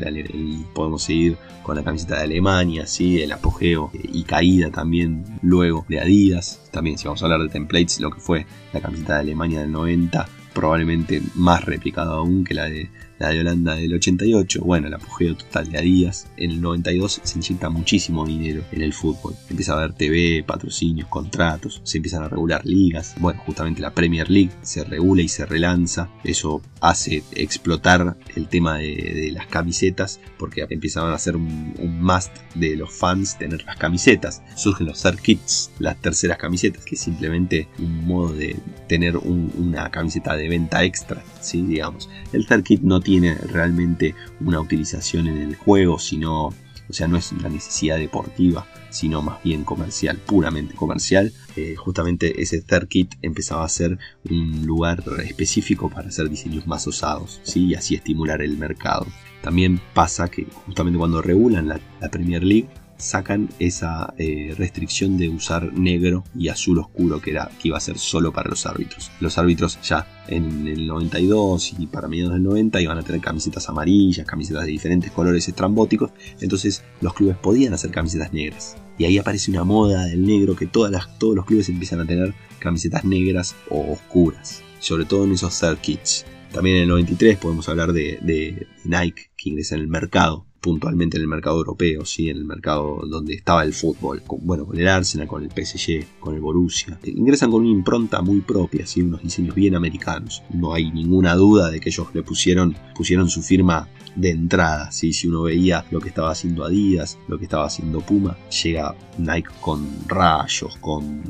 podemos 0.73 1.03
seguir 1.03 1.37
con 1.63 1.77
la 1.77 1.85
camiseta 1.85 2.17
de 2.17 2.23
Alemania, 2.23 2.87
¿sí? 2.87 3.21
el 3.21 3.31
apogeo 3.33 3.91
eh, 3.93 4.09
y 4.11 4.23
caída 4.23 4.71
también 4.71 5.23
luego 5.43 5.85
de 5.87 6.01
Adidas, 6.01 6.63
también 6.73 6.97
si 6.97 7.05
vamos 7.05 7.21
a 7.21 7.27
hablar 7.27 7.43
de 7.43 7.51
templates, 7.51 8.01
lo 8.01 8.11
que 8.11 8.21
fue 8.21 8.47
la 8.73 8.81
camiseta 8.81 9.17
de 9.17 9.21
Alemania 9.21 9.61
del 9.61 9.73
90, 9.73 10.27
probablemente 10.55 11.21
más 11.35 11.63
replicado 11.67 12.15
aún 12.15 12.43
que 12.43 12.55
la 12.55 12.71
de 12.71 12.89
la 13.19 13.31
de 13.31 13.41
Holanda 13.41 13.75
del 13.77 13.95
88, 13.95 14.61
bueno, 14.63 14.89
el 14.89 14.95
apogeo 14.95 15.37
total 15.37 15.71
de 15.71 15.79
Adidas. 15.79 16.27
En 16.37 16.51
el 16.51 16.61
92 16.61 17.21
se 17.23 17.39
inyecta 17.39 17.71
muchísimo 17.71 18.27
dinero 18.27 18.63
en 18.73 18.83
el 18.83 18.93
fútbol. 18.93 19.35
Empieza 19.49 19.75
a 19.75 19.79
haber 19.79 19.93
TV, 19.93 20.45
patrocinios, 20.47 21.09
contratos, 21.09 21.81
se 21.85 21.99
empiezan 21.99 22.25
a 22.25 22.29
regular 22.29 22.65
ligas. 22.65 23.15
Bueno, 23.19 23.41
justamente 23.47 23.81
la 23.81 23.95
Premier 23.95 24.31
League 24.31 24.53
se 24.63 24.85
regula 24.85 25.23
y 25.23 25.29
se 25.29 25.47
relanza. 25.47 26.11
Eso 26.25 26.63
hace 26.81 27.23
explotar 27.33 28.17
el 28.35 28.49
tema 28.49 28.79
de, 28.79 29.31
las 29.33 29.47
camisetas 29.47 30.21
porque 30.39 30.67
empiezan 30.69 31.11
a 31.11 31.19
ser 31.19 31.37
un, 31.37 31.75
must 32.01 32.37
de 32.55 32.77
los 32.77 32.93
fans 32.93 33.39
tener 33.39 33.65
las 33.65 33.77
camisetas. 33.77 34.43
Surgen 34.55 34.87
los 34.87 35.03
third 35.03 35.19
kits, 35.19 35.71
las 35.79 36.01
terceras 36.01 36.39
camisetas, 36.39 36.85
que 36.85 36.95
es 36.95 37.01
simplemente 37.01 37.69
un 37.79 38.07
modo 38.07 38.35
de 38.35 38.57
tener 38.89 39.17
una 39.17 39.91
camiseta 39.91 40.37
de 40.37 40.49
venta 40.49 40.85
extra, 40.85 41.23
¿sí? 41.41 41.63
digamos. 41.63 42.11
El 42.33 42.47
third 42.47 42.65
kit 42.65 42.83
no 42.83 43.01
tiene 43.05 43.37
realmente 43.37 44.17
una 44.41 44.61
utilización 44.61 45.29
en 45.29 45.39
el 45.39 45.55
juego, 45.55 46.01
sino, 46.01 46.47
o 46.47 46.55
sea, 46.91 47.07
no 47.07 47.17
es 47.17 47.31
una 47.31 47.49
necesidad 47.49 47.99
deportiva, 47.99 48.67
sino 48.91 49.23
más 49.23 49.43
bien 49.45 49.63
comercial, 49.63 50.19
puramente 50.19 50.75
comercial. 50.75 51.33
Eh, 51.55 51.77
justamente 51.77 52.43
ese 52.43 52.63
third 52.63 52.89
kit 52.89 53.15
empezaba 53.23 53.65
a 53.65 53.69
ser 53.69 53.99
un 54.29 54.67
lugar 54.67 55.05
específico 55.25 55.89
para 55.89 56.09
hacer 56.09 56.29
diseños 56.29 56.67
más 56.67 56.87
osados, 56.89 57.41
¿sí? 57.45 57.67
y 57.67 57.75
así 57.75 57.95
estimular 57.95 58.43
el 58.43 58.59
mercado. 58.59 59.07
También 59.43 59.81
pasa 59.93 60.29
que 60.29 60.47
justamente 60.67 60.99
cuando 60.99 61.23
regulan 61.23 61.69
la 61.69 62.09
Premier 62.11 62.43
League, 62.43 62.69
sacan 63.05 63.51
esa 63.59 64.15
eh, 64.17 64.55
restricción 64.57 65.19
de 65.19 65.29
usar 65.29 65.73
negro 65.75 66.25
y 66.35 66.49
azul 66.49 66.79
oscuro 66.79 67.21
que, 67.21 67.33
era, 67.33 67.51
que 67.61 67.69
iba 67.69 67.77
a 67.77 67.81
ser 67.81 67.99
solo 67.99 68.33
para 68.33 68.49
los 68.49 68.65
árbitros. 68.67 69.11
Los 69.21 69.37
árbitros 69.37 69.79
ya 69.83 70.07
en 70.27 70.67
el 70.67 70.87
92 70.87 71.75
y 71.79 71.87
para 71.87 72.09
mediados 72.09 72.33
del 72.33 72.43
90 72.43 72.81
iban 72.81 72.99
a 72.99 73.03
tener 73.03 73.21
camisetas 73.21 73.69
amarillas, 73.69 74.27
camisetas 74.27 74.65
de 74.65 74.71
diferentes 74.71 75.11
colores 75.13 75.47
estrambóticos, 75.47 76.13
entonces 76.41 76.83
los 77.03 77.13
clubes 77.13 77.37
podían 77.37 77.75
hacer 77.75 77.91
camisetas 77.91 78.33
negras. 78.33 78.77
Y 78.97 79.05
ahí 79.05 79.19
aparece 79.19 79.51
una 79.51 79.65
moda 79.65 80.07
del 80.07 80.25
negro 80.25 80.57
que 80.57 80.67
todas 80.67 81.19
todos 81.19 81.37
los 81.37 81.45
clubes 81.45 81.69
empiezan 81.69 82.01
a 82.01 82.07
tener 82.07 82.35
camisetas 82.59 83.05
negras 83.05 83.55
o 83.69 83.93
oscuras, 83.93 84.63
sobre 84.79 85.05
todo 85.05 85.25
en 85.25 85.33
esos 85.33 85.59
third 85.61 85.79
kits. 85.79 86.25
También 86.53 86.77
en 86.77 86.83
el 86.85 86.89
93 86.89 87.37
podemos 87.37 87.69
hablar 87.69 87.93
de 87.93 88.67
Nike 88.85 89.31
que 89.37 89.51
ingresa 89.51 89.75
en 89.75 89.83
el 89.83 89.89
mercado 89.89 90.47
puntualmente 90.65 91.19
en 91.19 91.25
el 91.25 91.29
mercado 91.29 91.59
europeo, 91.59 92.07
¿sí? 92.07 92.31
en 92.31 92.39
el 92.39 92.47
mercado 92.47 93.03
donde 93.07 93.35
estaba 93.35 93.65
el 93.65 93.75
fútbol, 93.75 94.23
bueno, 94.41 94.65
con 94.65 94.79
el 94.79 94.89
Arsenal, 94.89 95.29
con 95.29 95.43
el 95.43 95.51
PSG, 95.51 96.19
con 96.19 96.35
el 96.35 96.41
Borussia. 96.41 96.99
Ingresan 97.05 97.51
con 97.51 97.61
una 97.61 97.71
impronta 97.71 98.23
muy 98.23 98.41
propia, 98.41 98.87
¿sí? 98.87 99.03
unos 99.03 99.23
diseños 99.23 99.55
bien 99.55 99.75
americanos. 99.75 100.43
No 100.55 100.73
hay 100.73 100.91
ninguna 100.91 101.35
duda 101.35 101.71
de 101.71 101.81
que 101.81 101.91
ellos 101.91 102.07
le 102.15 102.23
pusieron, 102.23 102.75
pusieron 102.95 103.29
su 103.29 103.43
firma 103.43 103.91
de 104.17 104.31
entrada. 104.31 104.91
¿sí? 104.91 105.13
Si 105.13 105.29
uno 105.29 105.43
veía 105.43 105.85
lo 105.91 106.01
que 106.01 106.09
estaba 106.09 106.31
haciendo 106.31 106.65
Adidas, 106.65 107.19
lo 107.29 107.37
que 107.39 107.45
estaba 107.45 107.67
haciendo 107.67 108.01
Puma, 108.01 108.39
llega 108.63 108.95
Nike 109.19 109.51
con 109.61 109.87
rayos, 110.09 110.79
con 110.81 111.23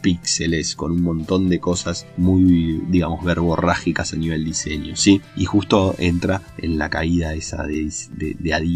píxeles, 0.00 0.76
con 0.76 0.92
un 0.92 1.02
montón 1.02 1.48
de 1.48 1.58
cosas 1.58 2.06
muy, 2.16 2.82
digamos, 2.88 3.24
verborrágicas 3.24 4.12
a 4.12 4.16
nivel 4.16 4.44
diseño. 4.44 4.94
¿sí? 4.94 5.20
Y 5.36 5.44
justo 5.44 5.96
entra 5.98 6.42
en 6.58 6.78
la 6.78 6.88
caída 6.88 7.34
esa 7.34 7.64
de, 7.64 7.90
de, 8.12 8.54
Adidas 8.54 8.75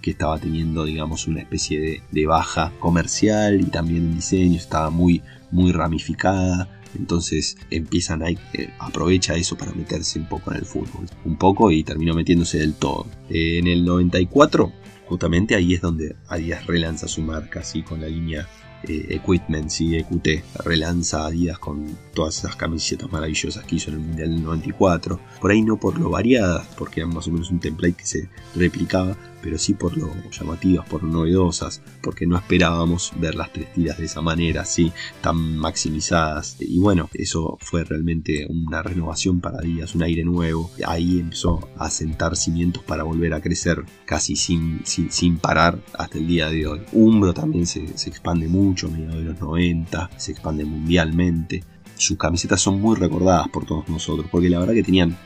que 0.00 0.10
estaba 0.10 0.38
teniendo, 0.38 0.84
digamos, 0.84 1.26
una 1.26 1.40
especie 1.40 2.02
de, 2.10 2.26
baja 2.26 2.72
comercial 2.80 3.60
y 3.60 3.64
también 3.64 4.04
en 4.04 4.14
diseño, 4.14 4.56
estaba 4.56 4.90
muy, 4.90 5.22
muy 5.50 5.72
ramificada 5.72 6.68
entonces 6.98 7.56
empieza 7.70 8.16
Nike, 8.16 8.40
eh, 8.54 8.70
aprovecha 8.78 9.34
eso 9.34 9.56
para 9.56 9.72
meterse 9.72 10.18
un 10.18 10.26
poco 10.26 10.50
en 10.50 10.58
el 10.58 10.64
fútbol. 10.64 11.06
Un 11.24 11.36
poco 11.36 11.70
y 11.70 11.84
terminó 11.84 12.14
metiéndose 12.14 12.58
del 12.58 12.74
todo. 12.74 13.06
Eh, 13.28 13.58
en 13.58 13.66
el 13.66 13.84
94, 13.84 14.72
justamente 15.06 15.54
ahí 15.54 15.74
es 15.74 15.80
donde 15.80 16.16
Adidas 16.28 16.66
relanza 16.66 17.08
su 17.08 17.22
marca, 17.22 17.60
así 17.60 17.82
con 17.82 18.00
la 18.00 18.08
línea 18.08 18.48
eh, 18.82 19.06
Equipment, 19.10 19.70
y 19.80 19.96
EQT, 19.96 20.28
relanza 20.64 21.26
Adidas 21.26 21.58
con 21.58 21.86
todas 22.14 22.38
esas 22.38 22.56
camisetas 22.56 23.10
maravillosas 23.12 23.64
que 23.64 23.76
hizo 23.76 23.90
en 23.90 23.96
el 23.96 24.02
Mundial 24.02 24.30
del 24.30 24.42
94. 24.42 25.20
Por 25.40 25.50
ahí 25.50 25.62
no 25.62 25.78
por 25.78 25.98
lo 25.98 26.10
variadas, 26.10 26.66
porque 26.76 27.00
eran 27.00 27.14
más 27.14 27.28
o 27.28 27.30
menos 27.30 27.50
un 27.50 27.60
template 27.60 27.94
que 27.94 28.06
se 28.06 28.28
replicaba, 28.56 29.16
pero 29.42 29.58
sí 29.58 29.74
por 29.74 29.96
lo 29.96 30.12
llamativas, 30.30 30.86
por 30.88 31.02
novedosas, 31.02 31.82
porque 32.02 32.26
no 32.26 32.36
esperábamos 32.36 33.12
ver 33.16 33.34
las 33.34 33.52
tres 33.52 33.72
tiras 33.72 33.98
de 33.98 34.06
esa 34.06 34.20
manera, 34.20 34.62
así 34.62 34.92
tan 35.20 35.56
maximizadas. 35.56 36.56
Y 36.60 36.78
bueno, 36.78 37.08
eso 37.14 37.58
fue 37.60 37.84
realmente 37.84 38.46
una 38.48 38.82
renovación 38.82 39.40
para 39.40 39.60
Díaz, 39.60 39.94
un 39.94 40.02
aire 40.02 40.24
nuevo. 40.24 40.70
Ahí 40.86 41.20
empezó 41.20 41.68
a 41.76 41.90
sentar 41.90 42.36
cimientos 42.36 42.82
para 42.82 43.02
volver 43.02 43.34
a 43.34 43.40
crecer 43.40 43.84
casi 44.04 44.36
sin, 44.36 44.82
sin, 44.84 45.38
parar 45.38 45.78
hasta 45.96 46.18
el 46.18 46.26
día 46.26 46.50
de 46.50 46.66
hoy. 46.66 46.80
Umbro 46.92 47.32
también 47.32 47.66
se, 47.66 47.84
expande 47.84 48.48
mucho 48.48 48.86
a 48.86 48.90
mediados 48.90 49.16
de 49.16 49.24
los 49.24 49.40
90, 49.40 50.10
se 50.16 50.32
expande 50.32 50.64
mundialmente. 50.64 51.64
Sus 51.96 52.16
camisetas 52.16 52.60
son 52.60 52.80
muy 52.80 52.96
recordadas 52.96 53.48
por 53.48 53.66
todos 53.66 53.88
nosotros, 53.88 54.26
porque 54.30 54.48
la 54.48 54.58
verdad 54.58 54.74
que 54.74 54.82
tenían 54.82 55.16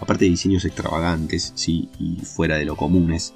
aparte 0.00 0.24
de 0.24 0.30
diseños 0.30 0.64
extravagantes, 0.64 1.52
sí, 1.54 1.88
y 1.98 2.16
fuera 2.24 2.56
de 2.56 2.64
lo 2.64 2.76
comunes, 2.76 3.34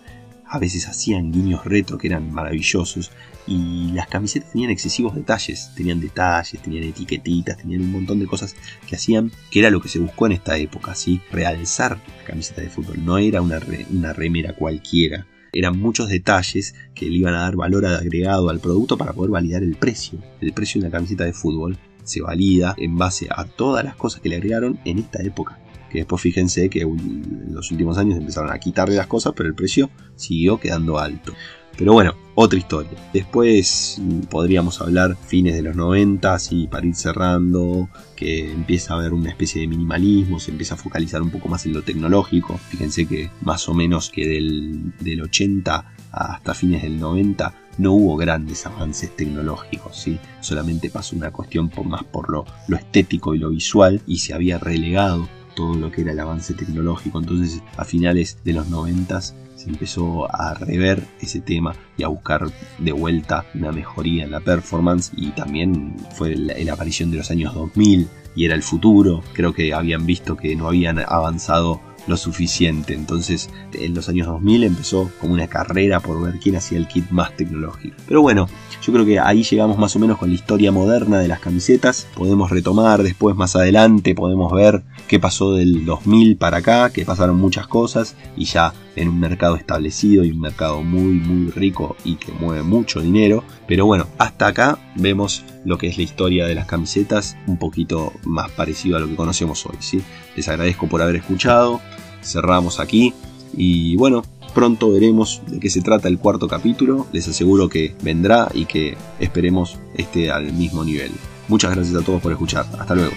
a 0.49 0.59
veces 0.59 0.89
hacían 0.89 1.33
guiños 1.33 1.65
retro 1.65 1.99
que 1.99 2.07
eran 2.09 2.33
maravillosos 2.33 3.11
y 3.47 3.93
las 3.93 4.09
camisetas 4.09 4.53
tenían 4.53 4.71
excesivos 4.71 5.15
detalles, 5.15 5.71
tenían 5.77 6.01
detalles, 6.01 6.61
tenían 6.61 6.85
etiquetitas, 6.85 7.57
tenían 7.57 7.83
un 7.83 7.93
montón 7.93 8.19
de 8.19 8.27
cosas 8.27 8.57
que 8.89 8.97
hacían 8.97 9.31
que 9.51 9.61
era 9.61 9.71
lo 9.71 9.81
que 9.81 9.89
se 9.89 9.99
buscó 9.99 10.27
en 10.27 10.33
esta 10.33 10.57
época, 10.57 10.95
¿sí? 10.95 11.21
realzar 11.31 11.99
la 12.19 12.25
camiseta 12.25 12.61
de 12.61 12.71
fútbol, 12.71 13.05
no 13.05 13.19
era 13.19 13.41
una, 13.43 13.61
una 13.91 14.13
remera 14.13 14.55
cualquiera, 14.55 15.27
eran 15.53 15.79
muchos 15.79 16.09
detalles 16.09 16.75
que 16.95 17.07
le 17.07 17.17
iban 17.17 17.35
a 17.35 17.43
dar 17.43 17.57
valor 17.57 17.87
agregado 17.87 18.51
al 18.51 18.61
producto 18.61 18.99
para 18.99 19.13
poder 19.13 19.31
validar 19.31 19.63
el 19.63 19.77
precio. 19.77 20.19
El 20.41 20.53
precio 20.53 20.81
de 20.81 20.89
una 20.89 20.97
camiseta 20.97 21.25
de 21.25 21.33
fútbol 21.33 21.79
se 22.05 22.21
valida 22.21 22.75
en 22.77 22.99
base 22.99 23.29
a 23.31 23.45
todas 23.45 23.83
las 23.85 23.97
cosas 23.97 24.21
que 24.21 24.29
le 24.29 24.37
agregaron 24.37 24.79
en 24.85 24.99
esta 24.99 25.23
época 25.23 25.59
que 25.97 26.01
después 26.01 26.21
fíjense 26.21 26.69
que 26.69 26.83
en 26.83 27.55
los 27.55 27.71
últimos 27.71 27.97
años 27.97 28.19
empezaron 28.19 28.53
a 28.53 28.59
quitarle 28.59 28.97
las 28.97 29.07
cosas, 29.07 29.33
pero 29.35 29.49
el 29.49 29.55
precio 29.55 29.89
siguió 30.15 30.61
quedando 30.61 30.99
alto. 30.99 31.33
Pero 31.79 31.95
bueno, 31.95 32.15
otra 32.35 32.59
historia. 32.59 32.93
Después 33.15 33.97
mm, 33.99 34.21
podríamos 34.25 34.79
hablar 34.83 35.17
fines 35.17 35.55
de 35.55 35.63
los 35.63 35.75
90 35.75 36.37
y 36.51 36.67
para 36.67 36.87
ir 36.87 36.95
cerrando, 36.95 37.89
que 38.15 38.53
empieza 38.53 38.93
a 38.93 38.99
haber 38.99 39.15
una 39.15 39.31
especie 39.31 39.63
de 39.63 39.69
minimalismo, 39.69 40.39
se 40.39 40.51
empieza 40.51 40.75
a 40.75 40.77
focalizar 40.77 41.23
un 41.23 41.31
poco 41.31 41.49
más 41.49 41.65
en 41.65 41.73
lo 41.73 41.81
tecnológico. 41.81 42.59
Fíjense 42.59 43.07
que 43.07 43.31
más 43.41 43.67
o 43.71 43.73
menos 43.73 44.11
que 44.11 44.29
del, 44.29 44.93
del 45.01 45.23
80 45.23 45.95
hasta 46.13 46.53
fines 46.53 46.83
del 46.83 47.01
90 47.01 47.55
no 47.79 47.93
hubo 47.93 48.17
grandes 48.19 48.67
avances 48.67 49.17
tecnológicos, 49.17 49.97
¿sí? 49.97 50.19
solamente 50.41 50.91
pasó 50.91 51.17
una 51.17 51.31
cuestión 51.31 51.71
más 51.85 52.05
por 52.05 52.31
lo, 52.31 52.45
lo 52.69 52.77
estético 52.77 53.35
y 53.35 53.39
lo 53.39 53.51
visual 53.51 54.03
y 54.07 54.19
se 54.19 54.35
había 54.35 54.59
relegado 54.59 55.27
todo 55.57 55.75
lo 55.75 55.91
que 55.91 56.03
era 56.03 56.13
el 56.13 56.21
avance 56.21 56.55
tecnológico. 56.55 57.19
Entonces 57.19 57.61
a 57.77 57.85
finales 57.85 58.39
de 58.45 58.53
los 58.53 58.69
90 58.69 59.21
se 59.21 59.35
empezó 59.67 60.33
a 60.33 60.55
rever 60.55 61.03
ese 61.21 61.41
tema 61.41 61.75
y 61.97 62.05
a 62.05 62.09
buscar 62.09 62.47
de 62.79 62.93
vuelta 62.93 63.47
una 63.55 63.73
mejoría 63.73 64.25
en 64.25 64.31
la 64.31 64.41
performance 64.41 65.11
y 65.17 65.31
también 65.31 65.97
fue 66.15 66.37
la, 66.37 66.73
aparición 66.73 67.11
de 67.11 67.17
los 67.17 67.31
años 67.31 67.55
2000 67.55 68.07
y 68.37 68.45
era 68.45 68.55
el 68.55 68.63
futuro. 68.63 69.25
Creo 69.33 69.53
que 69.53 69.75
habían 69.75 70.07
visto 70.07 70.37
que 70.37 70.55
no 70.55 70.69
habían 70.69 70.99
avanzado 71.01 71.81
lo 72.07 72.17
suficiente. 72.17 72.95
Entonces, 72.95 73.51
en 73.73 73.95
los 73.95 74.09
años 74.09 74.27
2000 74.27 74.65
empezó 74.65 75.11
como 75.21 75.35
una 75.35 75.49
carrera 75.49 76.01
por 76.01 76.23
ver 76.23 76.39
quién 76.41 76.57
hacía 76.57 76.79
el 76.79 76.89
kit 76.89 77.11
más 77.11 77.37
tecnológico. 77.37 77.97
Pero 78.07 78.23
bueno, 78.23 78.49
yo 78.83 78.93
creo 78.93 79.05
que 79.05 79.19
ahí 79.19 79.43
llegamos 79.43 79.79
más 79.79 79.97
o 79.97 79.99
menos 79.99 80.19
con 80.19 80.29
la 80.29 80.35
historia 80.35 80.73
moderna 80.73 81.19
de 81.19 81.29
las 81.29 81.41
camisetas. 81.41 82.07
Podemos 82.15 82.51
retomar 82.51 83.03
después 83.03 83.37
más 83.37 83.57
adelante, 83.57 84.15
podemos 84.15 84.53
ver 84.53 84.83
qué 85.09 85.19
pasó 85.19 85.55
del 85.55 85.85
2000 85.85 86.37
para 86.37 86.59
acá, 86.59 86.91
que 86.91 87.05
pasaron 87.05 87.37
muchas 87.37 87.67
cosas 87.67 88.17
y 88.37 88.45
ya 88.45 88.73
en 88.97 89.09
un 89.09 89.21
mercado 89.21 89.57
establecido 89.57 90.25
y 90.25 90.31
un 90.31 90.41
mercado 90.41 90.83
muy 90.83 91.15
muy 91.15 91.51
rico 91.51 91.97
y 92.05 92.17
que 92.17 92.33
mueve 92.33 92.63
mucho 92.63 93.01
dinero. 93.01 93.45
Pero 93.67 93.87
bueno, 93.87 94.07
hasta 94.19 94.49
acá 94.49 94.79
vemos 94.97 95.45
lo 95.65 95.79
que 95.79 95.89
es 95.89 95.97
la 95.97 96.03
historia 96.03 96.47
de 96.47 96.55
las 96.55 96.67
camisetas 96.67 97.37
un 97.47 97.59
poquito 97.59 98.13
más 98.25 98.51
parecido 98.51 98.97
a 98.97 99.01
lo 99.01 99.09
que 99.09 99.17
conocemos 99.17 99.65
hoy. 99.67 99.77
¿sí? 99.81 100.03
Les 100.35 100.49
agradezco 100.49 100.89
por 100.89 101.03
haber 101.03 101.17
escuchado, 101.17 101.81
cerramos 102.23 102.81
aquí 102.81 103.15
y 103.57 103.97
bueno, 103.97 104.23
pronto 104.55 104.91
veremos 104.91 105.43
de 105.47 105.61
qué 105.61 105.71
se 105.71 105.83
trata 105.83 106.09
el 106.09 106.19
cuarto 106.19 106.49
capítulo, 106.49 107.07
les 107.13 107.29
aseguro 107.29 107.69
que 107.69 107.95
vendrá 108.03 108.49
y 108.55 108.65
que 108.67 108.97
esperemos 109.21 109.79
esté 109.95 110.31
al 110.31 110.53
mismo 110.53 110.85
nivel. 110.85 111.13
Muchas 111.49 111.75
gracias 111.75 111.95
a 111.95 112.05
todos 112.05 112.21
por 112.21 112.33
escuchar, 112.33 112.67
hasta 112.79 112.95
luego. 112.95 113.13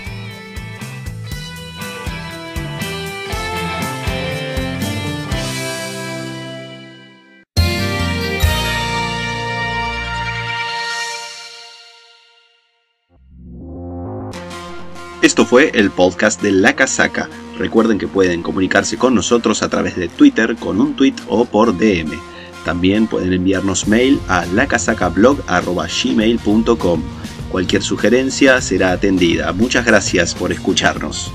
Esto 15.30 15.46
fue 15.46 15.70
el 15.76 15.92
podcast 15.92 16.42
de 16.42 16.52
La 16.52 16.76
Casaca. 16.76 17.30
Recuerden 17.60 18.00
que 18.00 18.08
pueden 18.08 18.42
comunicarse 18.42 18.98
con 18.98 19.13
nosotros 19.13 19.62
a 19.62 19.70
través 19.70 19.96
de 19.96 20.08
Twitter 20.08 20.56
con 20.56 20.82
un 20.82 20.96
tweet 20.96 21.13
o 21.28 21.46
por 21.46 21.78
DM. 21.78 22.20
También 22.65 23.06
pueden 23.06 23.34
enviarnos 23.34 23.88
mail 23.88 24.20
a 24.28 24.48
lacasacablog.gmail.com. 24.48 27.04
Cualquier 27.52 27.84
sugerencia 27.84 28.60
será 28.60 28.92
atendida. 28.92 29.54
Muchas 29.54 29.86
gracias 29.86 30.34
por 30.34 30.52
escucharnos. 30.52 31.32